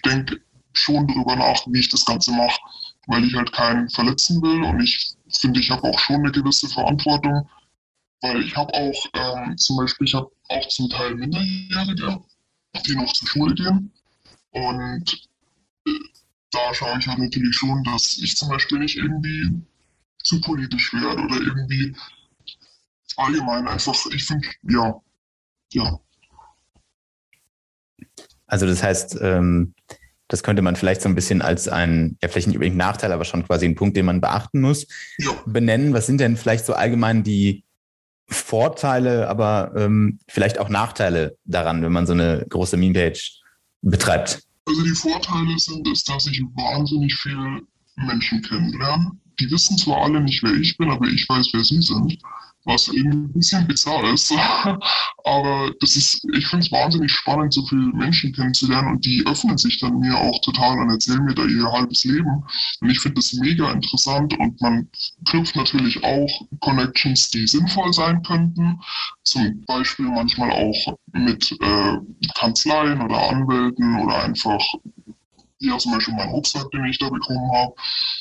denke 0.06 0.42
schon 0.73 1.07
darüber 1.07 1.35
nach, 1.35 1.65
wie 1.68 1.79
ich 1.79 1.89
das 1.89 2.06
Ganze 2.06 2.31
mache, 2.31 2.59
weil 3.07 3.23
ich 3.23 3.35
halt 3.35 3.51
keinen 3.51 3.89
verletzen 3.89 4.41
will 4.41 4.63
und 4.63 4.81
ich 4.81 5.15
finde, 5.29 5.59
ich 5.59 5.71
habe 5.71 5.83
auch 5.83 6.00
schon 6.00 6.18
eine 6.18 6.31
gewisse 6.31 6.68
Verantwortung, 6.69 7.49
weil 8.21 8.44
ich 8.44 8.56
habe 8.56 8.73
auch 8.73 9.06
ähm, 9.13 9.57
zum 9.57 9.78
Beispiel, 9.78 10.07
ich 10.07 10.13
habe 10.13 10.31
auch 10.49 10.68
zum 10.68 10.90
Teil 10.90 11.16
Minderjährige, 11.16 12.21
die 12.85 12.95
noch 12.95 13.11
zur 13.13 13.28
Schule 13.28 13.56
gehen 13.56 13.92
und 14.51 15.28
äh, 15.87 15.92
da 16.51 16.73
schaue 16.73 16.99
ich 16.99 17.07
halt 17.07 17.19
natürlich 17.19 17.56
schon, 17.56 17.83
dass 17.83 18.18
ich 18.18 18.35
zum 18.35 18.49
Beispiel 18.49 18.80
nicht 18.80 18.97
irgendwie 18.97 19.61
zu 20.23 20.40
politisch 20.42 20.94
werde 20.94 21.23
oder 21.23 21.35
irgendwie 21.35 21.95
allgemein 23.18 23.68
einfach, 23.68 23.95
ich 24.13 24.23
finde, 24.23 24.47
ja, 24.63 25.01
ja. 25.73 25.99
Also 28.47 28.66
das 28.66 28.83
heißt, 28.83 29.18
ähm, 29.21 29.73
das 30.31 30.44
könnte 30.44 30.61
man 30.61 30.78
vielleicht 30.78 31.02
so 31.02 31.09
ein 31.09 31.16
bisschen 31.16 31.42
als 31.42 31.68
ein, 31.68 32.18
ja 32.21 32.30
vielleicht 32.30 32.47
nicht 32.47 32.56
unbedingt 32.56 32.78
Nachteil, 32.78 33.11
aber 33.11 33.26
schon 33.26 33.45
quasi 33.45 33.66
ein 33.66 33.76
Punkt, 33.76 33.97
den 33.97 34.06
man 34.06 34.21
beachten 34.21 34.61
muss, 34.61 34.88
ja. 35.18 35.31
benennen. 35.45 35.94
Was 35.94 36.07
sind 36.07 36.21
denn 36.21 36.38
vielleicht 36.38 36.66
so 36.66 36.73
allgemein 36.73 37.23
die 37.23 37.66
Vorteile, 38.30 39.28
aber 39.28 39.73
ähm, 39.76 40.19
vielleicht 40.30 40.57
auch 40.57 40.69
Nachteile 40.69 41.38
daran, 41.44 41.81
wenn 41.81 41.92
man 41.92 42.07
so 42.07 42.14
eine 42.14 42.45
große 42.47 42.78
Meme-Page 42.78 43.42
betreibt? 43.81 44.42
Also 44.66 44.83
die 44.83 44.95
Vorteile 44.95 45.59
sind, 45.59 45.85
ist, 45.90 46.07
dass 46.07 46.28
ich 46.28 46.42
wahnsinnig 46.56 47.14
viele 47.14 47.61
Menschen 47.97 48.42
kennenlerne. 48.42 49.11
Die 49.42 49.52
wissen 49.52 49.78
zwar 49.78 50.04
alle 50.04 50.21
nicht, 50.21 50.42
wer 50.44 50.54
ich 50.54 50.78
bin, 50.78 50.90
aber 50.90 51.07
ich 51.07 51.28
weiß, 51.28 51.50
wer 51.52 51.64
sie 51.66 51.81
sind 51.81 52.18
was 52.65 52.87
eben 52.89 53.11
ein 53.11 53.33
bisschen 53.33 53.65
bizarr 53.68 54.03
ist. 54.13 54.31
Aber 55.23 55.71
das 55.80 55.95
ist, 55.95 56.25
ich 56.33 56.47
finde 56.47 56.65
es 56.65 56.71
wahnsinnig 56.71 57.11
spannend, 57.11 57.53
so 57.53 57.65
viele 57.65 57.91
Menschen 57.94 58.33
kennenzulernen 58.33 58.94
und 58.94 59.06
die 59.06 59.23
öffnen 59.25 59.57
sich 59.57 59.80
dann 59.80 59.99
mir 59.99 60.18
auch 60.18 60.39
total 60.41 60.80
und 60.80 60.89
erzählen 60.89 61.23
mir 61.23 61.35
da 61.35 61.45
ihr 61.45 61.71
halbes 61.71 62.03
Leben. 62.03 62.44
Und 62.81 62.89
ich 62.89 62.99
finde 62.99 63.15
das 63.15 63.33
mega 63.33 63.71
interessant 63.71 64.37
und 64.39 64.59
man 64.61 64.87
knüpft 65.30 65.56
natürlich 65.56 66.03
auch 66.03 66.41
Connections, 66.59 67.30
die 67.30 67.47
sinnvoll 67.47 67.94
sein 67.94 68.21
könnten. 68.23 68.80
Zum 69.23 69.63
Beispiel 69.65 70.06
manchmal 70.06 70.51
auch 70.51 70.97
mit 71.13 71.51
äh, 71.61 71.97
Kanzleien 72.35 73.01
oder 73.01 73.30
Anwälten 73.30 73.99
oder 74.01 74.23
einfach 74.23 74.61
ja, 75.61 75.77
zum 75.77 75.91
Beispiel 75.94 76.15
mein 76.15 76.30
Rucksack, 76.30 76.69
den 76.71 76.85
ich 76.85 76.97
da 76.97 77.09
bekommen 77.09 77.51
habe. 77.53 77.73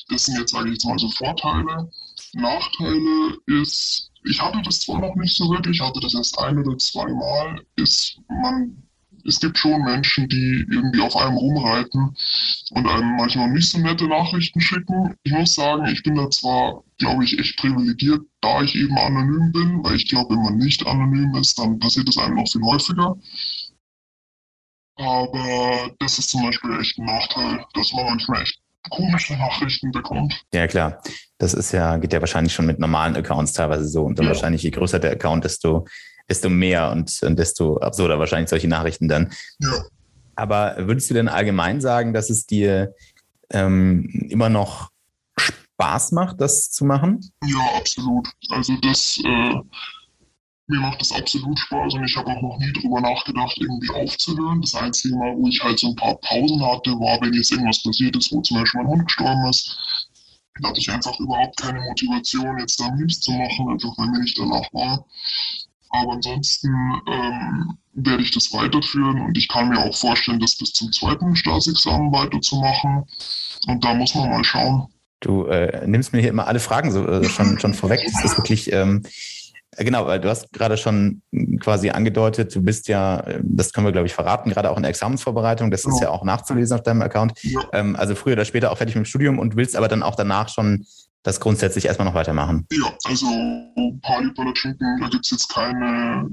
Das 0.09 0.26
sind 0.26 0.38
jetzt, 0.38 0.52
sage 0.52 0.68
ich 0.68 0.75
jetzt 0.75 0.85
mal, 0.85 0.99
so 0.99 1.09
Vorteile. 1.09 1.90
Nachteile 2.35 3.38
ist, 3.47 4.10
ich 4.25 4.41
hatte 4.41 4.61
das 4.62 4.81
zwar 4.81 5.00
noch 5.00 5.15
nicht 5.17 5.37
so 5.37 5.50
wirklich, 5.50 5.77
ich 5.77 5.87
hatte 5.87 6.00
das 6.00 6.15
erst 6.15 6.39
ein 6.39 6.59
oder 6.59 6.77
zwei 6.79 7.12
Mal, 7.12 7.61
ist, 7.77 8.19
man 8.29 8.83
es 9.27 9.41
gibt 9.41 9.59
schon 9.59 9.83
Menschen, 9.83 10.29
die 10.29 10.67
irgendwie 10.71 11.00
auf 11.00 11.17
einem 11.17 11.37
rumreiten 11.37 12.17
und 12.71 12.87
einem 12.87 13.17
manchmal 13.17 13.50
nicht 13.50 13.71
so 13.71 13.79
nette 13.79 14.07
Nachrichten 14.07 14.61
schicken. 14.61 15.15
Ich 15.25 15.33
muss 15.33 15.55
sagen, 15.55 15.87
ich 15.87 16.03
bin 16.03 16.15
da 16.15 16.31
zwar, 16.31 16.83
glaube 16.99 17.25
ich, 17.25 17.39
echt 17.39 17.59
privilegiert, 17.59 18.23
da 18.41 18.62
ich 18.62 18.75
eben 18.75 18.97
anonym 18.97 19.53
bin, 19.53 19.85
weil 19.85 19.97
ich 19.97 20.09
glaube, 20.09 20.35
wenn 20.35 20.43
man 20.43 20.57
nicht 20.57 20.87
anonym 20.87 21.35
ist, 21.37 21.59
dann 21.59 21.79
passiert 21.79 22.09
das 22.09 22.19
einem 22.19 22.37
noch 22.37 22.49
viel 22.49 22.62
häufiger. 22.62 23.17
Aber 24.97 25.91
das 25.99 26.19
ist 26.19 26.31
zum 26.31 26.43
Beispiel 26.43 26.79
echt 26.79 26.99
ein 26.99 27.07
Nachteil, 27.07 27.65
dass 27.75 27.93
man 27.93 28.07
manchmal 28.07 28.43
echt 28.43 28.61
komische 28.88 29.34
Nachrichten 29.34 29.90
bekommt. 29.90 30.42
Ja, 30.54 30.66
klar. 30.66 31.02
Das 31.38 31.54
ist 31.54 31.72
ja, 31.72 31.96
geht 31.99 32.12
ja 32.12 32.20
wahrscheinlich 32.20 32.52
schon 32.52 32.66
mit 32.66 32.78
normalen 32.78 33.16
Accounts 33.16 33.52
teilweise 33.52 33.87
so. 33.87 34.04
Und 34.04 34.18
dann 34.18 34.26
ja. 34.26 34.32
wahrscheinlich, 34.32 34.62
je 34.62 34.70
größer 34.70 34.99
der 34.99 35.12
Account, 35.12 35.44
desto, 35.44 35.87
desto 36.28 36.49
mehr 36.49 36.90
und, 36.90 37.22
und 37.22 37.38
desto 37.38 37.78
absurder 37.78 38.18
wahrscheinlich 38.18 38.50
solche 38.50 38.68
Nachrichten 38.68 39.08
dann. 39.08 39.32
Ja. 39.58 39.84
Aber 40.37 40.76
würdest 40.78 41.10
du 41.10 41.14
denn 41.14 41.28
allgemein 41.28 41.80
sagen, 41.80 42.14
dass 42.14 42.30
es 42.30 42.46
dir 42.46 42.94
ähm, 43.50 44.08
immer 44.30 44.49
noch 44.49 44.90
Spaß 45.38 46.12
macht, 46.12 46.40
das 46.40 46.70
zu 46.70 46.84
machen? 46.84 47.20
Ja, 47.44 47.58
absolut. 47.76 48.28
Also 48.50 48.75
das 48.82 49.18
äh, 49.25 49.54
mir 50.71 50.81
macht 50.81 51.00
das 51.00 51.12
absolut 51.12 51.59
Spaß 51.59 51.95
und 51.95 52.05
ich 52.05 52.17
habe 52.17 52.31
auch 52.31 52.41
noch 52.41 52.59
nie 52.59 52.73
drüber 52.73 53.00
nachgedacht, 53.00 53.57
irgendwie 53.59 53.91
aufzuhören. 53.91 54.61
Das 54.61 54.75
einzige 54.75 55.17
Mal, 55.17 55.37
wo 55.37 55.49
ich 55.49 55.62
halt 55.62 55.79
so 55.79 55.89
ein 55.89 55.97
paar 55.97 56.15
Pausen 56.17 56.65
hatte, 56.65 56.93
war, 56.93 57.21
wenn 57.21 57.33
jetzt 57.33 57.50
irgendwas 57.50 57.83
passiert 57.83 58.17
ist, 58.17 58.33
wo 58.33 58.41
zum 58.41 58.59
Beispiel 58.59 58.81
mein 58.83 58.91
Hund 58.91 59.07
gestorben 59.07 59.45
ist. 59.47 59.77
Da 60.61 60.69
hatte 60.69 60.81
ich 60.81 60.91
einfach 60.91 61.19
überhaupt 61.19 61.57
keine 61.57 61.81
Motivation, 61.81 62.59
jetzt 62.59 62.79
da 62.81 62.91
Memes 62.93 63.21
zu 63.21 63.33
machen, 63.33 63.71
einfach 63.71 63.97
weil 63.97 64.09
mir 64.09 64.21
nicht 64.21 64.39
danach 64.39 64.73
war. 64.73 65.05
Aber 65.91 66.12
ansonsten 66.12 66.69
ähm, 67.09 67.79
werde 67.95 68.23
ich 68.23 68.31
das 68.31 68.53
weiterführen 68.53 69.23
und 69.23 69.37
ich 69.37 69.49
kann 69.49 69.71
mir 69.71 69.79
auch 69.79 69.97
vorstellen, 69.97 70.39
das 70.39 70.57
bis 70.57 70.73
zum 70.73 70.93
zweiten 70.93 71.35
Staatsexamen 71.35 72.12
weiterzumachen. 72.12 73.05
Und 73.67 73.85
da 73.85 73.95
muss 73.95 74.15
man 74.15 74.31
mal 74.31 74.45
schauen. 74.45 74.87
Du 75.19 75.47
äh, 75.47 75.87
nimmst 75.87 76.12
mir 76.12 76.21
hier 76.21 76.31
immer 76.31 76.47
alle 76.47 76.61
Fragen 76.61 76.93
so, 76.93 77.07
äh, 77.07 77.29
schon, 77.29 77.59
schon 77.59 77.75
vorweg. 77.75 78.00
Das 78.05 78.25
ist 78.25 78.39
wirklich, 78.39 78.73
ähm, 78.73 79.03
äh, 79.05 79.09
genau, 79.77 80.07
weil 80.07 80.21
du 80.21 80.29
hast 80.29 80.53
gerade 80.53 80.77
schon 80.77 81.23
quasi 81.61 81.91
angedeutet, 81.91 82.55
du 82.55 82.62
bist 82.62 82.89
ja, 82.89 83.21
äh, 83.21 83.41
das 83.43 83.73
können 83.73 83.87
wir 83.87 83.93
glaube 83.93 84.07
ich 84.07 84.15
verraten, 84.15 84.50
gerade 84.50 84.71
auch 84.71 84.77
in 84.77 84.83
der 84.83 84.91
Examensvorbereitung, 84.91 85.71
das 85.71 85.85
ist 85.85 86.00
ja 86.00 86.11
auch 86.11 86.25
nachzulesen 86.25 86.77
auf 86.77 86.83
deinem 86.83 87.03
Account. 87.03 87.33
Ja. 87.43 87.61
Ähm, 87.73 87.97
also 87.97 88.15
früher 88.15 88.35
oder 88.35 88.45
später 88.45 88.71
auch 88.71 88.79
fertig 88.79 88.95
mit 88.97 89.05
dem 89.05 89.09
Studium 89.09 89.39
und 89.39 89.57
willst 89.57 89.77
aber 89.77 89.89
dann 89.89 90.03
auch 90.03 90.17
danach 90.17 90.49
schon 90.49 90.87
das 91.23 91.41
grundsätzlich 91.41 91.85
erstmal 91.85 92.07
noch 92.07 92.15
weitermachen. 92.15 92.67
Ja, 92.73 92.93
also 93.05 93.27
trinken, 94.55 95.00
da 95.00 95.09
gibt 95.09 95.25
es 95.25 95.31
jetzt 95.31 95.49
keine, 95.53 96.29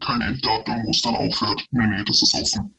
kein 0.00 0.20
Enddatum, 0.20 0.84
wo 0.84 0.90
es 0.90 1.02
dann 1.02 1.16
aufhört. 1.16 1.64
Nee, 1.70 1.86
nee, 1.86 2.04
das 2.06 2.22
ist 2.22 2.34
offen. 2.34 2.74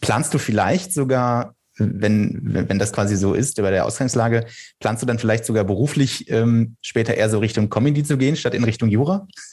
Planst 0.00 0.34
du 0.34 0.38
vielleicht 0.38 0.92
sogar 0.92 1.54
wenn, 1.76 2.40
wenn 2.68 2.78
das 2.78 2.92
quasi 2.92 3.16
so 3.16 3.34
ist 3.34 3.56
bei 3.56 3.70
der 3.70 3.86
Ausgangslage, 3.86 4.46
planst 4.80 5.02
du 5.02 5.06
dann 5.06 5.18
vielleicht 5.18 5.44
sogar 5.44 5.64
beruflich 5.64 6.30
ähm, 6.30 6.76
später 6.82 7.14
eher 7.14 7.30
so 7.30 7.38
Richtung 7.38 7.70
Comedy 7.70 8.04
zu 8.04 8.18
gehen, 8.18 8.36
statt 8.36 8.54
in 8.54 8.64
Richtung 8.64 8.88
Jura? 8.88 9.26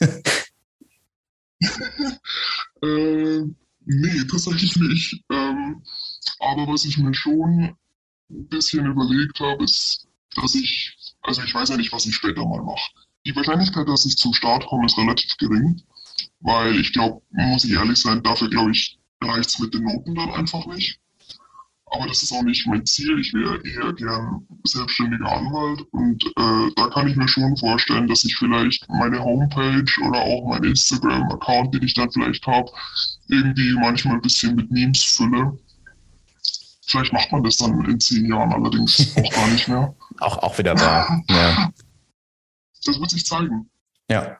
äh, 2.82 3.40
nee, 3.84 4.24
tatsächlich 4.30 4.76
nicht. 4.76 5.24
Ähm, 5.30 5.82
aber 6.40 6.66
was 6.68 6.84
ich 6.84 6.98
mir 6.98 7.14
schon 7.14 7.74
ein 8.30 8.48
bisschen 8.48 8.86
überlegt 8.86 9.40
habe, 9.40 9.64
ist, 9.64 10.06
dass 10.36 10.54
ich, 10.54 10.96
also 11.22 11.42
ich 11.42 11.54
weiß 11.54 11.70
ja 11.70 11.76
nicht, 11.76 11.92
was 11.92 12.06
ich 12.06 12.14
später 12.14 12.46
mal 12.46 12.62
mache. 12.62 12.90
Die 13.26 13.34
Wahrscheinlichkeit, 13.36 13.88
dass 13.88 14.06
ich 14.06 14.16
zum 14.16 14.32
Start 14.32 14.66
komme, 14.66 14.86
ist 14.86 14.96
relativ 14.96 15.36
gering, 15.36 15.82
weil 16.40 16.78
ich 16.80 16.92
glaube, 16.92 17.22
muss 17.30 17.64
ich 17.64 17.72
ehrlich 17.72 18.00
sein, 18.00 18.22
dafür 18.22 18.48
glaube 18.48 18.70
ich, 18.70 18.98
reicht 19.22 19.50
es 19.50 19.58
mit 19.58 19.74
den 19.74 19.84
Noten 19.84 20.14
dann 20.14 20.30
einfach 20.30 20.66
nicht. 20.66 20.98
Aber 21.92 22.06
das 22.06 22.22
ist 22.22 22.32
auch 22.32 22.42
nicht 22.42 22.66
mein 22.66 22.86
Ziel. 22.86 23.18
Ich 23.18 23.34
wäre 23.34 23.60
eher 23.66 23.92
gern 23.92 24.46
selbstständiger 24.64 25.30
Anwalt. 25.30 25.82
Und 25.90 26.24
äh, 26.24 26.70
da 26.76 26.88
kann 26.88 27.08
ich 27.08 27.16
mir 27.16 27.26
schon 27.26 27.56
vorstellen, 27.56 28.06
dass 28.06 28.24
ich 28.24 28.36
vielleicht 28.36 28.88
meine 28.88 29.22
Homepage 29.22 29.90
oder 30.06 30.20
auch 30.20 30.48
meinen 30.48 30.70
Instagram-Account, 30.70 31.74
den 31.74 31.82
ich 31.82 31.94
dann 31.94 32.10
vielleicht 32.10 32.46
habe, 32.46 32.70
irgendwie 33.28 33.74
manchmal 33.74 34.14
ein 34.14 34.22
bisschen 34.22 34.54
mit 34.54 34.70
Memes 34.70 35.02
fülle. 35.02 35.58
Vielleicht 36.86 37.12
macht 37.12 37.32
man 37.32 37.42
das 37.42 37.56
dann 37.56 37.84
in 37.84 37.98
zehn 37.98 38.26
Jahren 38.26 38.52
allerdings 38.52 39.16
auch 39.16 39.30
gar 39.30 39.48
nicht 39.48 39.66
mehr. 39.66 39.94
Auch, 40.20 40.38
auch 40.38 40.58
wieder 40.58 40.78
wahr. 40.78 41.22
ja. 41.28 41.72
Das 42.84 42.98
wird 42.98 43.10
sich 43.10 43.26
zeigen. 43.26 43.68
Ja. 44.10 44.38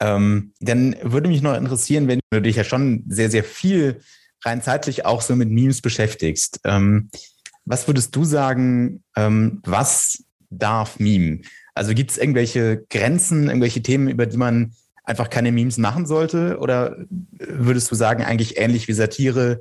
Ähm, 0.00 0.52
dann 0.60 0.96
würde 1.02 1.28
mich 1.28 1.42
noch 1.42 1.54
interessieren, 1.54 2.08
wenn 2.08 2.20
du 2.30 2.40
dich 2.40 2.56
ja 2.56 2.64
schon 2.64 3.04
sehr, 3.08 3.30
sehr 3.30 3.44
viel 3.44 4.00
rein 4.44 4.62
zeitlich 4.62 5.04
auch 5.04 5.22
so 5.22 5.36
mit 5.36 5.50
Memes 5.50 5.80
beschäftigst. 5.80 6.60
Ähm, 6.64 7.10
was 7.64 7.86
würdest 7.86 8.14
du 8.16 8.24
sagen, 8.24 9.02
ähm, 9.16 9.60
was 9.64 10.24
darf 10.50 10.98
Meme? 10.98 11.42
Also 11.74 11.94
gibt 11.94 12.10
es 12.10 12.18
irgendwelche 12.18 12.84
Grenzen, 12.90 13.48
irgendwelche 13.48 13.82
Themen, 13.82 14.08
über 14.08 14.26
die 14.26 14.36
man 14.36 14.74
einfach 15.04 15.30
keine 15.30 15.52
Memes 15.52 15.78
machen 15.78 16.06
sollte? 16.06 16.58
Oder 16.58 16.96
würdest 17.38 17.90
du 17.90 17.94
sagen, 17.94 18.24
eigentlich 18.24 18.58
ähnlich 18.58 18.88
wie 18.88 18.92
Satire, 18.92 19.60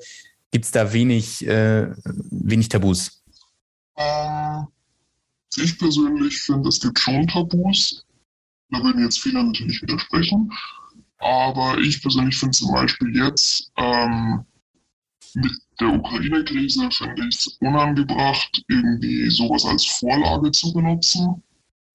gibt 0.52 0.66
es 0.66 0.72
da 0.72 0.94
wenig, 0.94 1.46
äh, 1.46 1.90
wenig 2.32 2.70
Tabus? 2.70 3.24
Ähm, 3.98 4.68
ich 5.58 5.78
persönlich 5.78 6.42
finde, 6.42 6.70
es 6.70 6.80
gibt 6.80 7.00
schon 7.00 7.28
Tabus. 7.28 8.06
Da 8.70 8.84
würden 8.84 9.04
jetzt 9.04 9.20
viele 9.20 9.44
natürlich 9.44 9.82
widersprechen. 9.82 10.52
Aber 11.20 11.78
ich 11.80 12.02
persönlich 12.02 12.38
finde 12.38 12.52
zum 12.52 12.72
Beispiel 12.74 13.16
jetzt 13.16 13.72
ähm, 13.78 14.46
mit 15.36 15.52
der 15.80 15.90
Ukraine-Krise 15.90 16.90
finde 16.92 17.28
ich 17.30 17.36
es 17.36 17.48
unangebracht, 17.60 18.64
irgendwie 18.68 19.30
sowas 19.30 19.66
als 19.66 19.86
Vorlage 19.86 20.52
zu 20.52 20.74
benutzen, 20.74 21.44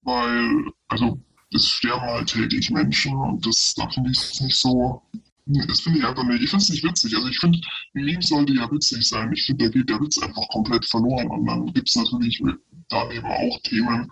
weil, 0.03 0.71
also, 0.87 1.19
es 1.53 1.67
sterben 1.67 2.01
halt 2.01 2.29
täglich 2.29 2.69
Menschen 2.71 3.15
und 3.15 3.45
das, 3.45 3.75
da 3.75 3.87
finde 3.89 4.11
ich 4.11 4.17
es 4.17 4.41
nicht 4.41 4.55
so, 4.55 5.01
das 5.45 5.81
finde 5.81 5.99
ich 5.99 6.05
einfach 6.05 6.23
nicht, 6.23 6.41
ich 6.41 6.49
finde 6.49 6.63
es 6.63 6.69
nicht 6.69 6.83
witzig. 6.83 7.15
Also 7.15 7.27
ich 7.27 7.37
finde, 7.39 7.59
ein 7.95 8.05
Meme 8.05 8.21
sollte 8.21 8.53
ja 8.53 8.71
witzig 8.71 9.07
sein. 9.07 9.31
Ich 9.33 9.43
finde, 9.45 9.65
da 9.65 9.71
geht 9.71 9.89
der 9.89 9.99
Witz 9.99 10.17
einfach 10.17 10.47
komplett 10.49 10.85
verloren 10.85 11.27
und 11.27 11.45
dann 11.45 11.73
gibt 11.73 11.89
es 11.89 11.95
natürlich 11.95 12.41
daneben 12.89 13.25
auch 13.25 13.59
Themen, 13.63 14.09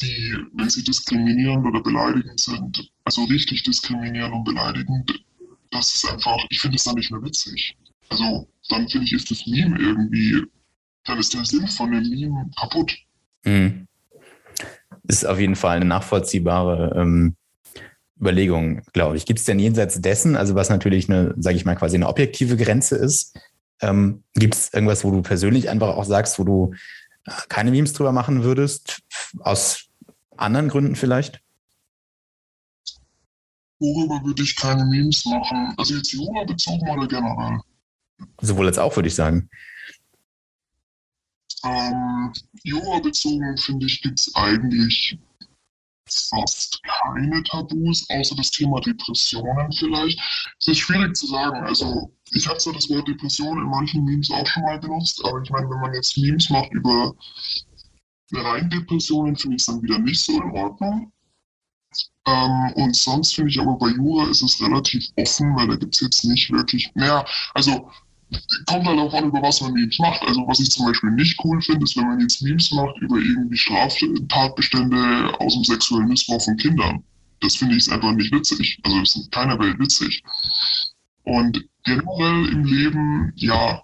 die, 0.00 0.34
wenn 0.54 0.70
sie 0.70 0.82
diskriminierend 0.82 1.66
oder 1.66 1.82
beleidigend 1.82 2.40
sind, 2.40 2.90
also 3.04 3.24
richtig 3.24 3.62
diskriminierend 3.62 4.34
und 4.34 4.44
beleidigend, 4.44 5.24
das 5.70 5.94
ist 5.94 6.10
einfach, 6.10 6.38
ich 6.48 6.60
finde 6.60 6.76
es 6.76 6.84
dann 6.84 6.94
nicht 6.94 7.10
mehr 7.10 7.22
witzig. 7.22 7.76
Also 8.08 8.48
dann 8.68 8.88
finde 8.88 9.06
ich, 9.06 9.12
ist 9.12 9.30
das 9.30 9.46
Meme 9.46 9.78
irgendwie, 9.78 10.42
dann 11.04 11.18
ist 11.18 11.34
der 11.34 11.44
Sinn 11.44 11.66
von 11.68 11.90
dem 11.90 12.08
Meme 12.08 12.50
kaputt. 12.58 12.96
Mhm. 13.44 13.86
Ist 15.08 15.26
auf 15.26 15.40
jeden 15.40 15.56
Fall 15.56 15.76
eine 15.76 15.84
nachvollziehbare 15.84 16.94
ähm, 16.96 17.36
Überlegung, 18.20 18.82
glaube 18.92 19.16
ich. 19.16 19.26
Gibt 19.26 19.40
es 19.40 19.46
denn 19.46 19.58
jenseits 19.58 20.00
dessen, 20.00 20.36
also 20.36 20.54
was 20.54 20.70
natürlich 20.70 21.08
eine, 21.08 21.34
sage 21.38 21.56
ich 21.56 21.64
mal, 21.64 21.74
quasi 21.74 21.96
eine 21.96 22.08
objektive 22.08 22.56
Grenze 22.56 22.96
ist, 22.96 23.36
ähm, 23.80 24.22
gibt 24.34 24.54
es 24.54 24.72
irgendwas, 24.72 25.04
wo 25.04 25.10
du 25.10 25.22
persönlich 25.22 25.68
einfach 25.68 25.88
auch 25.88 26.04
sagst, 26.04 26.38
wo 26.38 26.44
du 26.44 26.72
äh, 27.26 27.32
keine 27.48 27.72
Memes 27.72 27.92
drüber 27.92 28.12
machen 28.12 28.44
würdest, 28.44 29.00
aus 29.40 29.88
anderen 30.36 30.68
Gründen 30.68 30.94
vielleicht? 30.94 31.40
Worüber 33.80 34.24
würde 34.24 34.44
ich 34.44 34.54
keine 34.54 34.84
Memes 34.84 35.24
machen? 35.26 35.74
Also 35.76 35.96
jetzt 35.96 36.12
Yoga 36.12 36.44
bezogen 36.44 36.88
oder 36.88 37.08
generell? 37.08 37.58
Sowohl 38.40 38.66
als 38.66 38.78
auch, 38.78 38.96
würde 38.96 39.08
ich 39.08 39.14
sagen. 39.14 39.48
Ähm, 41.64 42.32
Yoga 42.64 42.98
bezogen, 43.00 43.56
finde 43.56 43.86
ich, 43.86 44.02
gibt 44.02 44.18
es 44.18 44.34
eigentlich 44.34 45.18
fast 46.08 46.82
keine 46.82 47.42
Tabus, 47.44 48.08
außer 48.10 48.34
das 48.36 48.50
Thema 48.50 48.80
Depressionen 48.80 49.72
vielleicht. 49.72 50.18
Es 50.58 50.68
ist 50.68 50.78
schwierig 50.78 51.16
zu 51.16 51.26
sagen. 51.26 51.64
Also, 51.64 52.12
ich 52.32 52.46
habe 52.48 52.58
zwar 52.58 52.74
das 52.74 52.88
Wort 52.90 53.08
Depression 53.08 53.58
in 53.58 53.68
manchen 53.68 54.04
Memes 54.04 54.30
auch 54.30 54.46
schon 54.46 54.62
mal 54.64 54.78
benutzt, 54.78 55.20
aber 55.24 55.40
ich 55.42 55.50
meine, 55.50 55.68
wenn 55.70 55.80
man 55.80 55.94
jetzt 55.94 56.16
Memes 56.18 56.50
macht 56.50 56.72
über 56.72 57.14
rein 58.32 58.70
Depressionen, 58.70 59.36
finde 59.36 59.56
ich 59.56 59.62
es 59.62 59.66
dann 59.66 59.82
wieder 59.82 59.98
nicht 59.98 60.20
so 60.20 60.32
in 60.32 60.50
Ordnung. 60.50 61.12
Ähm, 62.26 62.72
und 62.76 62.96
sonst 62.96 63.34
finde 63.34 63.50
ich 63.50 63.60
aber 63.60 63.76
bei 63.76 63.88
Jura 63.88 64.30
ist 64.30 64.42
es 64.42 64.60
relativ 64.62 65.04
offen, 65.16 65.56
weil 65.56 65.68
da 65.68 65.76
gibt 65.76 65.94
es 65.94 66.00
jetzt 66.00 66.24
nicht 66.24 66.50
wirklich 66.50 66.90
mehr. 66.94 67.26
Also 67.54 67.90
kommt 68.66 68.86
halt 68.86 68.98
auch 68.98 69.14
an, 69.14 69.26
über 69.26 69.42
was 69.42 69.60
man 69.60 69.72
Memes 69.72 69.98
macht. 69.98 70.22
Also 70.22 70.46
was 70.46 70.60
ich 70.60 70.70
zum 70.70 70.86
Beispiel 70.86 71.10
nicht 71.10 71.38
cool 71.44 71.60
finde, 71.60 71.84
ist, 71.84 71.96
wenn 71.96 72.06
man 72.06 72.20
jetzt 72.20 72.42
Memes 72.42 72.70
macht 72.72 72.96
über 72.98 73.16
irgendwie 73.16 73.56
Straftatbestände 73.56 75.32
aus 75.40 75.54
dem 75.54 75.64
sexuellen 75.64 76.08
Missbrauch 76.08 76.42
von 76.42 76.56
Kindern. 76.56 77.02
Das 77.40 77.56
finde 77.56 77.76
ich 77.76 77.90
einfach 77.90 78.12
nicht 78.12 78.32
witzig. 78.32 78.78
Also 78.84 79.00
es 79.00 79.16
ist 79.16 79.24
in 79.24 79.30
keiner 79.30 79.58
Welt 79.58 79.78
witzig. 79.78 80.22
Und 81.24 81.64
generell 81.84 82.48
im 82.48 82.64
Leben, 82.64 83.32
ja, 83.36 83.82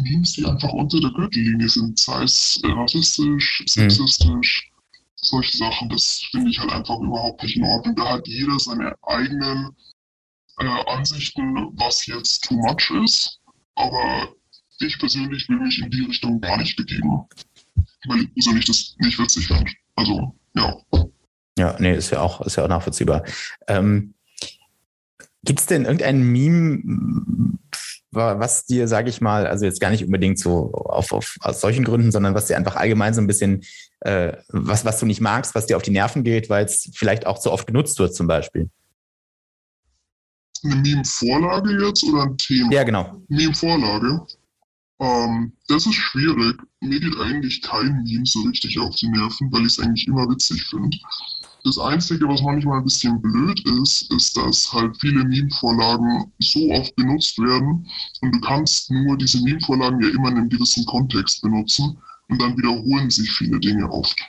Memes, 0.00 0.32
die 0.32 0.44
einfach 0.44 0.72
unter 0.72 1.00
der 1.00 1.10
Gürtellinie 1.10 1.68
sind, 1.68 1.98
sei 1.98 2.24
es 2.24 2.60
rassistisch, 2.64 3.60
mhm. 3.60 3.68
sexistisch, 3.68 4.70
mhm. 4.70 4.98
solche 5.16 5.56
Sachen, 5.56 5.88
das 5.88 6.24
finde 6.30 6.50
ich 6.50 6.58
halt 6.58 6.72
einfach 6.72 6.98
überhaupt 7.00 7.42
nicht 7.42 7.56
in 7.56 7.64
Ordnung. 7.64 7.94
Da 7.96 8.10
hat 8.10 8.26
jeder 8.26 8.58
seine 8.58 8.94
eigenen 9.02 9.74
äh, 10.58 10.64
Ansichten, 10.86 11.72
was 11.76 12.06
jetzt 12.06 12.44
too 12.44 12.54
much 12.56 12.90
ist. 13.02 13.40
Aber 13.74 14.34
ich 14.80 14.98
persönlich 14.98 15.48
will 15.48 15.58
mich 15.58 15.80
in 15.80 15.90
die 15.90 16.04
Richtung 16.04 16.40
gar 16.40 16.58
nicht 16.58 16.76
begeben, 16.76 17.26
weil 18.06 18.20
ich 18.20 18.34
persönlich 18.34 18.64
das 18.66 18.94
nicht 18.98 19.18
witzig 19.18 19.46
finde. 19.46 19.70
Also, 19.96 20.34
ja. 20.54 20.76
Ja, 21.56 21.76
nee, 21.78 21.94
ist 21.94 22.10
ja 22.10 22.20
auch, 22.20 22.40
ist 22.40 22.56
ja 22.56 22.64
auch 22.64 22.68
nachvollziehbar. 22.68 23.24
Ähm, 23.68 24.14
Gibt 25.44 25.60
es 25.60 25.66
denn 25.66 25.84
irgendein 25.84 26.22
Meme, 26.22 27.58
was 28.10 28.64
dir, 28.64 28.88
sage 28.88 29.10
ich 29.10 29.20
mal, 29.20 29.46
also 29.46 29.64
jetzt 29.64 29.80
gar 29.80 29.90
nicht 29.90 30.04
unbedingt 30.04 30.38
so 30.38 30.72
auf, 30.72 31.12
auf, 31.12 31.36
aus 31.40 31.60
solchen 31.60 31.84
Gründen, 31.84 32.12
sondern 32.12 32.34
was 32.34 32.46
dir 32.46 32.56
einfach 32.56 32.76
allgemein 32.76 33.14
so 33.14 33.20
ein 33.20 33.26
bisschen, 33.26 33.62
äh, 34.00 34.32
was, 34.48 34.84
was 34.84 34.98
du 35.00 35.06
nicht 35.06 35.20
magst, 35.20 35.54
was 35.54 35.66
dir 35.66 35.76
auf 35.76 35.82
die 35.82 35.90
Nerven 35.90 36.24
geht, 36.24 36.48
weil 36.48 36.64
es 36.64 36.90
vielleicht 36.94 37.26
auch 37.26 37.38
zu 37.38 37.52
oft 37.52 37.66
genutzt 37.66 37.98
wird 37.98 38.14
zum 38.14 38.26
Beispiel? 38.26 38.70
Eine 40.62 40.76
Meme-Vorlage 40.76 41.86
jetzt 41.86 42.04
oder 42.04 42.22
ein 42.22 42.38
Thema? 42.38 42.72
Ja, 42.72 42.84
genau. 42.84 43.20
Meme-Vorlage. 43.28 44.26
Ähm, 45.00 45.52
das 45.68 45.86
ist 45.86 45.94
schwierig. 45.94 46.56
Mir 46.80 47.00
geht 47.00 47.18
eigentlich 47.18 47.60
kein 47.62 48.04
Meme 48.04 48.24
so 48.24 48.40
richtig 48.42 48.78
auf 48.78 48.94
die 48.96 49.08
Nerven, 49.08 49.52
weil 49.52 49.62
ich 49.62 49.78
es 49.78 49.80
eigentlich 49.80 50.06
immer 50.06 50.28
witzig 50.28 50.64
finde. 50.64 50.96
Das 51.64 51.78
Einzige, 51.78 52.28
was 52.28 52.42
manchmal 52.42 52.78
ein 52.78 52.84
bisschen 52.84 53.20
blöd 53.22 53.58
ist, 53.80 54.12
ist, 54.12 54.36
dass 54.36 54.70
halt 54.72 54.94
viele 55.00 55.24
Meme-Vorlagen 55.24 56.30
so 56.38 56.70
oft 56.70 56.94
benutzt 56.94 57.38
werden 57.38 57.88
und 58.20 58.34
du 58.34 58.40
kannst 58.40 58.90
nur 58.90 59.16
diese 59.16 59.42
Meme-Vorlagen 59.42 60.02
ja 60.02 60.10
immer 60.10 60.28
in 60.28 60.36
einem 60.36 60.48
gewissen 60.50 60.84
Kontext 60.84 61.40
benutzen 61.40 61.98
und 62.28 62.40
dann 62.40 62.56
wiederholen 62.58 63.10
sich 63.10 63.30
viele 63.32 63.58
Dinge 63.60 63.90
oft. 63.90 64.20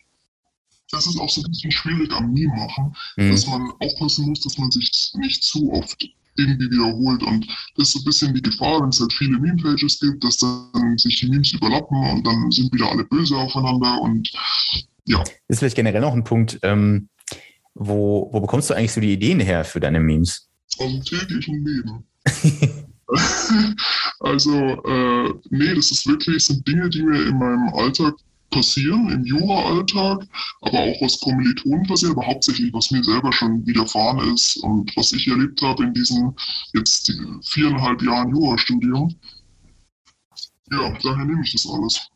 Das 0.91 1.07
ist 1.07 1.19
auch 1.19 1.29
so 1.29 1.41
ein 1.41 1.51
bisschen 1.51 1.71
schwierig 1.71 2.11
am 2.11 2.33
Meme 2.33 2.55
machen, 2.55 2.95
mhm. 3.17 3.31
dass 3.31 3.47
man 3.47 3.71
aufpassen 3.79 4.27
muss, 4.27 4.41
dass 4.41 4.57
man 4.57 4.71
sich 4.71 5.11
nicht 5.15 5.43
zu 5.43 5.71
oft 5.73 6.07
irgendwie 6.37 6.69
wiederholt. 6.69 7.23
Und 7.23 7.47
das 7.75 7.87
ist 7.87 7.93
so 7.93 7.99
ein 7.99 8.05
bisschen 8.05 8.33
die 8.33 8.41
Gefahr, 8.41 8.81
wenn 8.81 8.89
es 8.89 8.99
halt 8.99 9.13
viele 9.13 9.39
Meme-Pages 9.39 9.99
gibt, 9.99 10.23
dass 10.23 10.37
dann 10.37 10.97
sich 10.97 11.19
die 11.19 11.29
Memes 11.29 11.53
überlappen 11.53 11.97
und 12.11 12.25
dann 12.25 12.51
sind 12.51 12.73
wieder 12.73 12.91
alle 12.91 13.05
böse 13.05 13.35
aufeinander 13.35 14.01
und 14.01 14.31
ja. 15.07 15.23
Ist 15.47 15.59
vielleicht 15.59 15.75
generell 15.75 16.01
noch 16.01 16.13
ein 16.13 16.23
Punkt, 16.23 16.59
ähm, 16.63 17.09
wo, 17.73 18.29
wo 18.31 18.39
bekommst 18.39 18.69
du 18.69 18.73
eigentlich 18.73 18.93
so 18.93 19.01
die 19.01 19.13
Ideen 19.13 19.39
her 19.39 19.63
für 19.63 19.79
deine 19.79 19.99
Memes? 19.99 20.49
Aus 20.77 20.91
dem 20.91 21.03
täglichen 21.03 21.63
Leben. 21.65 22.03
also, 24.19 24.53
äh, 24.53 25.33
nee, 25.49 25.75
das 25.75 25.91
ist 25.91 26.07
wirklich, 26.07 26.43
sind 26.43 26.67
Dinge, 26.67 26.89
die 26.89 27.03
mir 27.03 27.27
in 27.27 27.37
meinem 27.37 27.69
Alltag 27.73 28.15
passieren, 28.49 29.09
im 29.09 29.25
Jura-Alltag, 29.25 30.25
aber 30.61 30.79
auch 30.79 31.01
was 31.01 31.19
Kommilitonen 31.19 31.83
passiert, 31.83 32.11
aber 32.11 32.25
hauptsächlich, 32.25 32.73
was 32.73 32.91
mir 32.91 33.03
selber 33.03 33.31
schon 33.31 33.65
widerfahren 33.65 34.33
ist 34.33 34.57
und 34.57 34.95
was 34.95 35.13
ich 35.13 35.27
erlebt 35.27 35.61
habe 35.61 35.83
in 35.83 35.93
diesen 35.93 36.35
jetzt 36.73 37.11
viereinhalb 37.43 38.01
Jahren 38.01 38.33
Jurastudium. 38.33 39.13
Ja, 40.71 40.97
daher 41.03 41.25
nehme 41.25 41.41
ich 41.43 41.53
das 41.53 41.67
alles. 41.71 42.09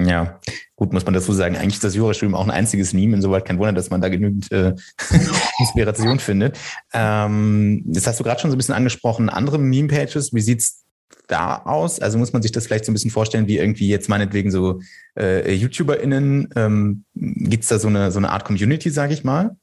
Ja, 0.00 0.40
gut, 0.76 0.92
muss 0.92 1.04
man 1.04 1.14
dazu 1.14 1.32
sagen. 1.32 1.56
Eigentlich 1.56 1.74
ist 1.74 1.84
das 1.84 1.96
Jurastudium 1.96 2.36
auch 2.36 2.44
ein 2.44 2.52
einziges 2.52 2.92
Meme. 2.92 3.16
Insoweit 3.16 3.44
kein 3.44 3.58
Wunder, 3.58 3.72
dass 3.72 3.90
man 3.90 4.00
da 4.00 4.08
genügend 4.08 4.50
äh, 4.52 4.74
Inspiration 5.58 6.20
findet. 6.20 6.56
Ähm, 6.92 7.82
das 7.84 8.06
hast 8.06 8.20
du 8.20 8.24
gerade 8.24 8.40
schon 8.40 8.50
so 8.50 8.56
ein 8.56 8.58
bisschen 8.58 8.76
angesprochen. 8.76 9.28
Andere 9.28 9.58
Meme-Pages, 9.58 10.32
wie 10.32 10.40
sieht's 10.40 10.84
da 11.28 11.62
aus? 11.64 12.00
Also 12.00 12.18
muss 12.18 12.32
man 12.32 12.42
sich 12.42 12.52
das 12.52 12.66
vielleicht 12.66 12.84
so 12.84 12.90
ein 12.90 12.94
bisschen 12.94 13.10
vorstellen, 13.10 13.46
wie 13.46 13.58
irgendwie 13.58 13.88
jetzt 13.88 14.08
meinetwegen 14.08 14.50
so 14.50 14.80
äh, 15.16 15.54
YouTuberInnen? 15.54 16.48
Ähm, 16.56 17.04
Gibt 17.14 17.62
es 17.62 17.68
da 17.68 17.78
so 17.78 17.88
eine, 17.88 18.10
so 18.10 18.18
eine 18.18 18.30
Art 18.30 18.44
Community, 18.44 18.90
sage 18.90 19.14
ich 19.14 19.22
mal? 19.22 19.56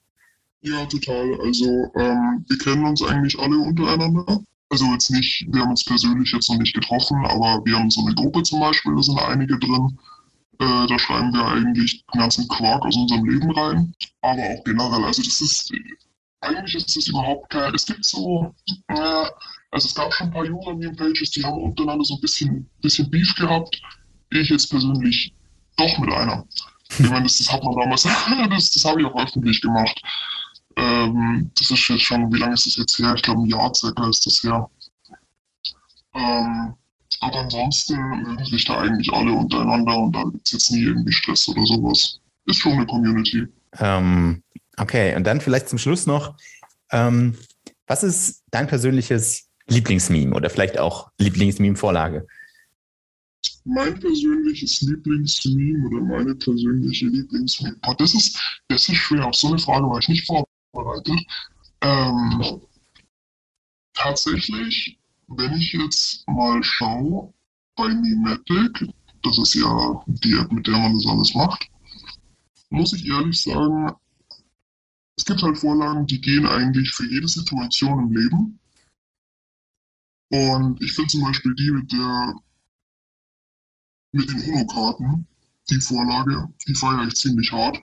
Ja, 0.62 0.86
total. 0.86 1.40
Also 1.42 1.92
ähm, 1.96 2.46
wir 2.48 2.58
kennen 2.58 2.86
uns 2.86 3.04
eigentlich 3.04 3.38
alle 3.38 3.58
untereinander. 3.58 4.42
Also 4.70 4.86
jetzt 4.94 5.12
nicht, 5.12 5.46
wir 5.52 5.62
haben 5.62 5.70
uns 5.72 5.86
persönlich 5.86 6.32
jetzt 6.32 6.50
noch 6.50 6.58
nicht 6.58 6.74
getroffen, 6.74 7.24
aber 7.26 7.62
wir 7.66 7.78
haben 7.78 7.92
so 7.92 8.04
eine 8.04 8.16
Gruppe 8.16 8.42
zum 8.44 8.62
Beispiel, 8.62 8.96
da 8.96 9.04
sind 9.04 9.20
einige 9.20 9.60
drin. 9.60 9.98
Äh, 10.60 10.88
da 10.88 10.98
schreiben 10.98 11.34
wir 11.34 11.46
eigentlich 11.46 12.04
den 12.14 12.20
ganzen 12.20 12.48
Quark 12.48 12.84
aus 12.84 12.96
unserem 12.96 13.26
Leben 13.26 13.52
rein. 13.52 13.94
Aber 14.22 14.42
auch 14.42 14.64
generell, 14.64 15.04
also 15.04 15.22
das 15.22 15.42
ist, 15.42 15.72
eigentlich 16.42 16.76
ist 16.76 16.96
das 16.96 17.08
überhaupt 17.08 17.50
kein, 17.50 17.74
es 17.76 17.86
gibt 17.86 18.04
so, 18.04 18.54
äh, 18.88 19.26
also 19.76 19.90
es 19.90 19.96
gab 19.96 20.14
schon 20.14 20.28
ein 20.28 20.34
paar 20.34 20.46
User-Meme-Pages, 20.46 21.32
die 21.32 21.44
haben 21.44 21.62
untereinander 21.62 22.06
so 22.06 22.16
ein 22.16 22.22
bisschen, 22.22 22.70
bisschen 22.82 23.10
Beef 23.10 23.36
gehabt. 23.36 23.82
Ich 24.30 24.50
jetzt 24.50 24.70
persönlich 24.70 25.34
doch 25.76 25.98
mit 25.98 26.10
einer. 26.14 26.46
Ich 26.92 27.10
meine, 27.10 27.24
das, 27.24 27.40
das 27.40 27.52
hat 27.52 27.62
man 27.62 27.76
damals, 27.76 28.04
das, 28.50 28.72
das 28.72 28.86
habe 28.86 29.02
ich 29.02 29.08
auch 29.08 29.22
öffentlich 29.22 29.60
gemacht. 29.60 30.02
Ähm, 30.78 31.52
das 31.60 31.72
ist 31.72 31.90
jetzt 31.90 32.04
schon, 32.04 32.32
wie 32.32 32.40
lange 32.40 32.54
ist 32.54 32.66
das 32.66 32.78
jetzt 32.78 32.98
her? 32.98 33.16
Ich 33.16 33.22
glaube, 33.22 33.42
ein 33.42 33.48
Jahr 33.48 33.74
circa 33.76 34.08
ist 34.08 34.26
das 34.26 34.42
her. 34.44 34.70
Ähm, 36.14 36.74
aber 37.20 37.40
ansonsten 37.40 37.98
mögen 37.98 38.46
sich 38.46 38.64
da 38.64 38.80
eigentlich 38.80 39.12
alle 39.12 39.34
untereinander 39.34 39.98
und 39.98 40.16
da 40.16 40.24
gibt 40.24 40.48
es 40.48 40.54
jetzt 40.54 40.72
nie 40.72 40.84
irgendwie 40.84 41.12
Stress 41.12 41.50
oder 41.50 41.66
sowas. 41.66 42.22
Ist 42.46 42.60
schon 42.60 42.74
eine 42.74 42.86
Community. 42.86 43.46
Ähm, 43.80 44.42
okay, 44.78 45.18
und 45.18 45.26
dann 45.26 45.42
vielleicht 45.42 45.68
zum 45.68 45.80
Schluss 45.80 46.06
noch, 46.06 46.38
ähm, 46.92 47.38
was 47.88 48.04
ist 48.04 48.44
dein 48.52 48.68
persönliches 48.68 49.50
Lieblingsmeme 49.68 50.36
oder 50.36 50.50
vielleicht 50.50 50.78
auch 50.78 51.12
Lieblingsmeme-Vorlage? 51.20 52.28
Mein 53.64 54.00
persönliches 54.00 54.82
Lieblingsmeme 54.82 55.88
oder 55.88 56.02
meine 56.02 56.36
persönliche 56.36 57.08
Lieblingsmeme. 57.08 57.78
Boah, 57.82 57.96
das 57.96 58.14
ist, 58.14 58.62
das 58.68 58.88
ist 58.88 58.96
schwer. 58.96 59.26
Auf 59.26 59.36
so 59.36 59.48
eine 59.48 59.58
Frage 59.58 59.88
war 59.88 60.00
ich 60.00 60.10
nicht 60.10 60.28
vorbereitet. 60.28 61.20
Ähm, 61.82 62.62
tatsächlich 63.94 65.00
wenn 65.28 65.54
ich 65.54 65.74
jetzt 65.74 66.28
mal 66.28 66.64
schaue 66.64 67.34
bei 67.76 67.88
Mimetic, 67.88 68.88
das 69.24 69.38
ist 69.38 69.56
ja 69.56 70.04
die 70.08 70.34
App, 70.34 70.52
mit 70.52 70.68
der 70.68 70.78
man 70.78 70.94
das 70.94 71.08
alles 71.08 71.34
macht, 71.34 71.68
muss 72.70 72.94
ich 72.94 73.08
ehrlich 73.08 73.42
sagen, 73.42 73.92
es 75.18 75.26
gibt 75.26 75.42
halt 75.42 75.58
Vorlagen, 75.58 76.06
die 76.06 76.20
gehen 76.20 76.46
eigentlich 76.46 76.92
für 76.92 77.10
jede 77.10 77.28
Situation 77.28 78.08
im 78.08 78.16
Leben. 78.16 78.60
Und 80.36 80.82
ich 80.82 80.92
finde 80.94 81.12
zum 81.12 81.22
Beispiel 81.22 81.56
die 81.56 81.72
mit 81.72 81.92
der 81.92 82.34
mit 84.12 84.30
den 84.30 84.42
UNO-Karten, 84.42 85.28
die 85.70 85.80
Vorlage, 85.82 86.48
die 86.68 86.76
feiere 86.76 87.08
ich 87.08 87.16
ziemlich 87.16 87.52
hart. 87.52 87.78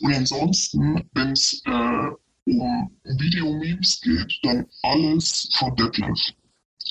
Und 0.00 0.14
ansonsten, 0.14 1.08
wenn 1.14 1.32
es 1.32 1.62
äh, 1.64 2.08
um 2.46 2.90
Videomemes 3.04 4.00
geht, 4.00 4.38
dann 4.42 4.66
alles 4.82 5.48
von 5.58 5.74
Detlef. 5.76 6.18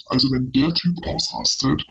Also 0.08 0.32
wenn 0.32 0.52
der 0.52 0.74
Typ 0.74 0.96
ausrastet, 1.06 1.86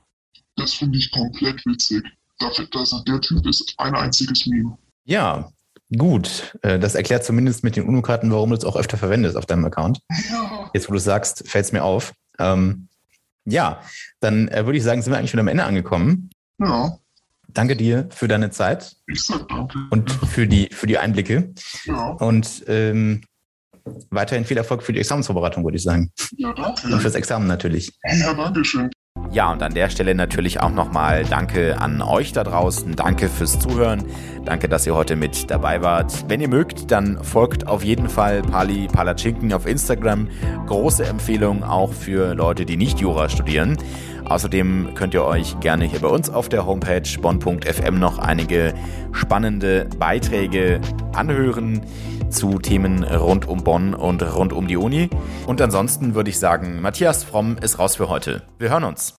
das 0.56 0.74
finde 0.74 0.98
ich 0.98 1.10
komplett 1.10 1.64
witzig. 1.66 2.02
Dafür, 2.38 2.68
also 2.74 3.00
der 3.04 3.20
Typ 3.20 3.46
ist 3.46 3.74
ein 3.78 3.94
einziges 3.94 4.46
Meme. 4.46 4.78
Ja, 5.04 5.50
gut. 5.96 6.56
Äh, 6.62 6.78
das 6.78 6.94
erklärt 6.94 7.24
zumindest 7.24 7.64
mit 7.64 7.76
den 7.76 7.88
UNO-Karten, 7.88 8.30
warum 8.30 8.50
du 8.50 8.56
es 8.56 8.64
auch 8.64 8.76
öfter 8.76 8.96
verwendest 8.96 9.36
auf 9.36 9.46
deinem 9.46 9.64
Account. 9.64 10.00
Ja. 10.30 10.70
Jetzt, 10.74 10.88
wo 10.88 10.92
du 10.92 10.98
es 10.98 11.04
sagst, 11.04 11.48
fällt 11.48 11.66
es 11.66 11.72
mir 11.72 11.84
auf. 11.84 12.12
Ähm, 12.38 12.87
ja, 13.50 13.82
dann 14.20 14.48
äh, 14.48 14.64
würde 14.66 14.78
ich 14.78 14.84
sagen, 14.84 15.02
sind 15.02 15.12
wir 15.12 15.18
eigentlich 15.18 15.30
schon 15.30 15.40
am 15.40 15.48
Ende 15.48 15.64
angekommen. 15.64 16.30
Ja. 16.58 16.98
Danke 17.48 17.76
dir 17.76 18.08
für 18.10 18.28
deine 18.28 18.50
Zeit. 18.50 18.96
Und 19.90 20.10
für 20.10 20.46
die, 20.46 20.68
für 20.70 20.86
die 20.86 20.98
Einblicke. 20.98 21.54
Ja. 21.84 22.10
Und 22.10 22.64
ähm, 22.68 23.22
weiterhin 24.10 24.44
viel 24.44 24.56
Erfolg 24.56 24.82
für 24.82 24.92
die 24.92 25.00
Examensvorbereitung, 25.00 25.64
würde 25.64 25.76
ich 25.76 25.82
sagen. 25.82 26.12
Ja, 26.36 26.52
danke. 26.52 26.88
Und 26.88 27.00
fürs 27.00 27.14
Examen 27.14 27.46
natürlich. 27.46 27.92
Ja, 28.04 28.34
danke 28.34 28.64
schön. 28.64 28.90
Ja, 29.30 29.52
und 29.52 29.62
an 29.62 29.74
der 29.74 29.90
Stelle 29.90 30.14
natürlich 30.14 30.60
auch 30.60 30.70
nochmal 30.70 31.24
Danke 31.24 31.78
an 31.78 32.00
euch 32.00 32.32
da 32.32 32.44
draußen. 32.44 32.96
Danke 32.96 33.28
fürs 33.28 33.58
Zuhören. 33.58 34.04
Danke, 34.44 34.68
dass 34.68 34.86
ihr 34.86 34.94
heute 34.94 35.16
mit 35.16 35.50
dabei 35.50 35.82
wart. 35.82 36.24
Wenn 36.28 36.40
ihr 36.40 36.48
mögt, 36.48 36.90
dann 36.90 37.22
folgt 37.22 37.66
auf 37.66 37.84
jeden 37.84 38.08
Fall 38.08 38.40
Pali 38.40 38.88
Palachinken 38.88 39.52
auf 39.52 39.66
Instagram. 39.66 40.28
Große 40.66 41.04
Empfehlung 41.04 41.62
auch 41.62 41.92
für 41.92 42.34
Leute, 42.34 42.64
die 42.64 42.78
nicht 42.78 43.00
Jura 43.00 43.28
studieren. 43.28 43.76
Außerdem 44.24 44.94
könnt 44.94 45.14
ihr 45.14 45.24
euch 45.24 45.60
gerne 45.60 45.84
hier 45.84 46.00
bei 46.00 46.08
uns 46.08 46.30
auf 46.30 46.48
der 46.48 46.66
Homepage 46.66 47.02
bonn.fm 47.20 47.98
noch 47.98 48.18
einige 48.18 48.74
spannende 49.12 49.88
Beiträge 49.98 50.80
anhören 51.14 51.82
zu 52.30 52.58
Themen 52.58 53.04
rund 53.04 53.46
um 53.48 53.64
Bonn 53.64 53.94
und 53.94 54.22
rund 54.34 54.52
um 54.52 54.68
die 54.68 54.76
Uni. 54.76 55.08
Und 55.46 55.60
ansonsten 55.60 56.14
würde 56.14 56.30
ich 56.30 56.38
sagen, 56.38 56.80
Matthias 56.80 57.24
Fromm 57.24 57.56
ist 57.58 57.78
raus 57.78 57.96
für 57.96 58.08
heute. 58.08 58.42
Wir 58.58 58.70
hören 58.70 58.84
uns. 58.84 59.17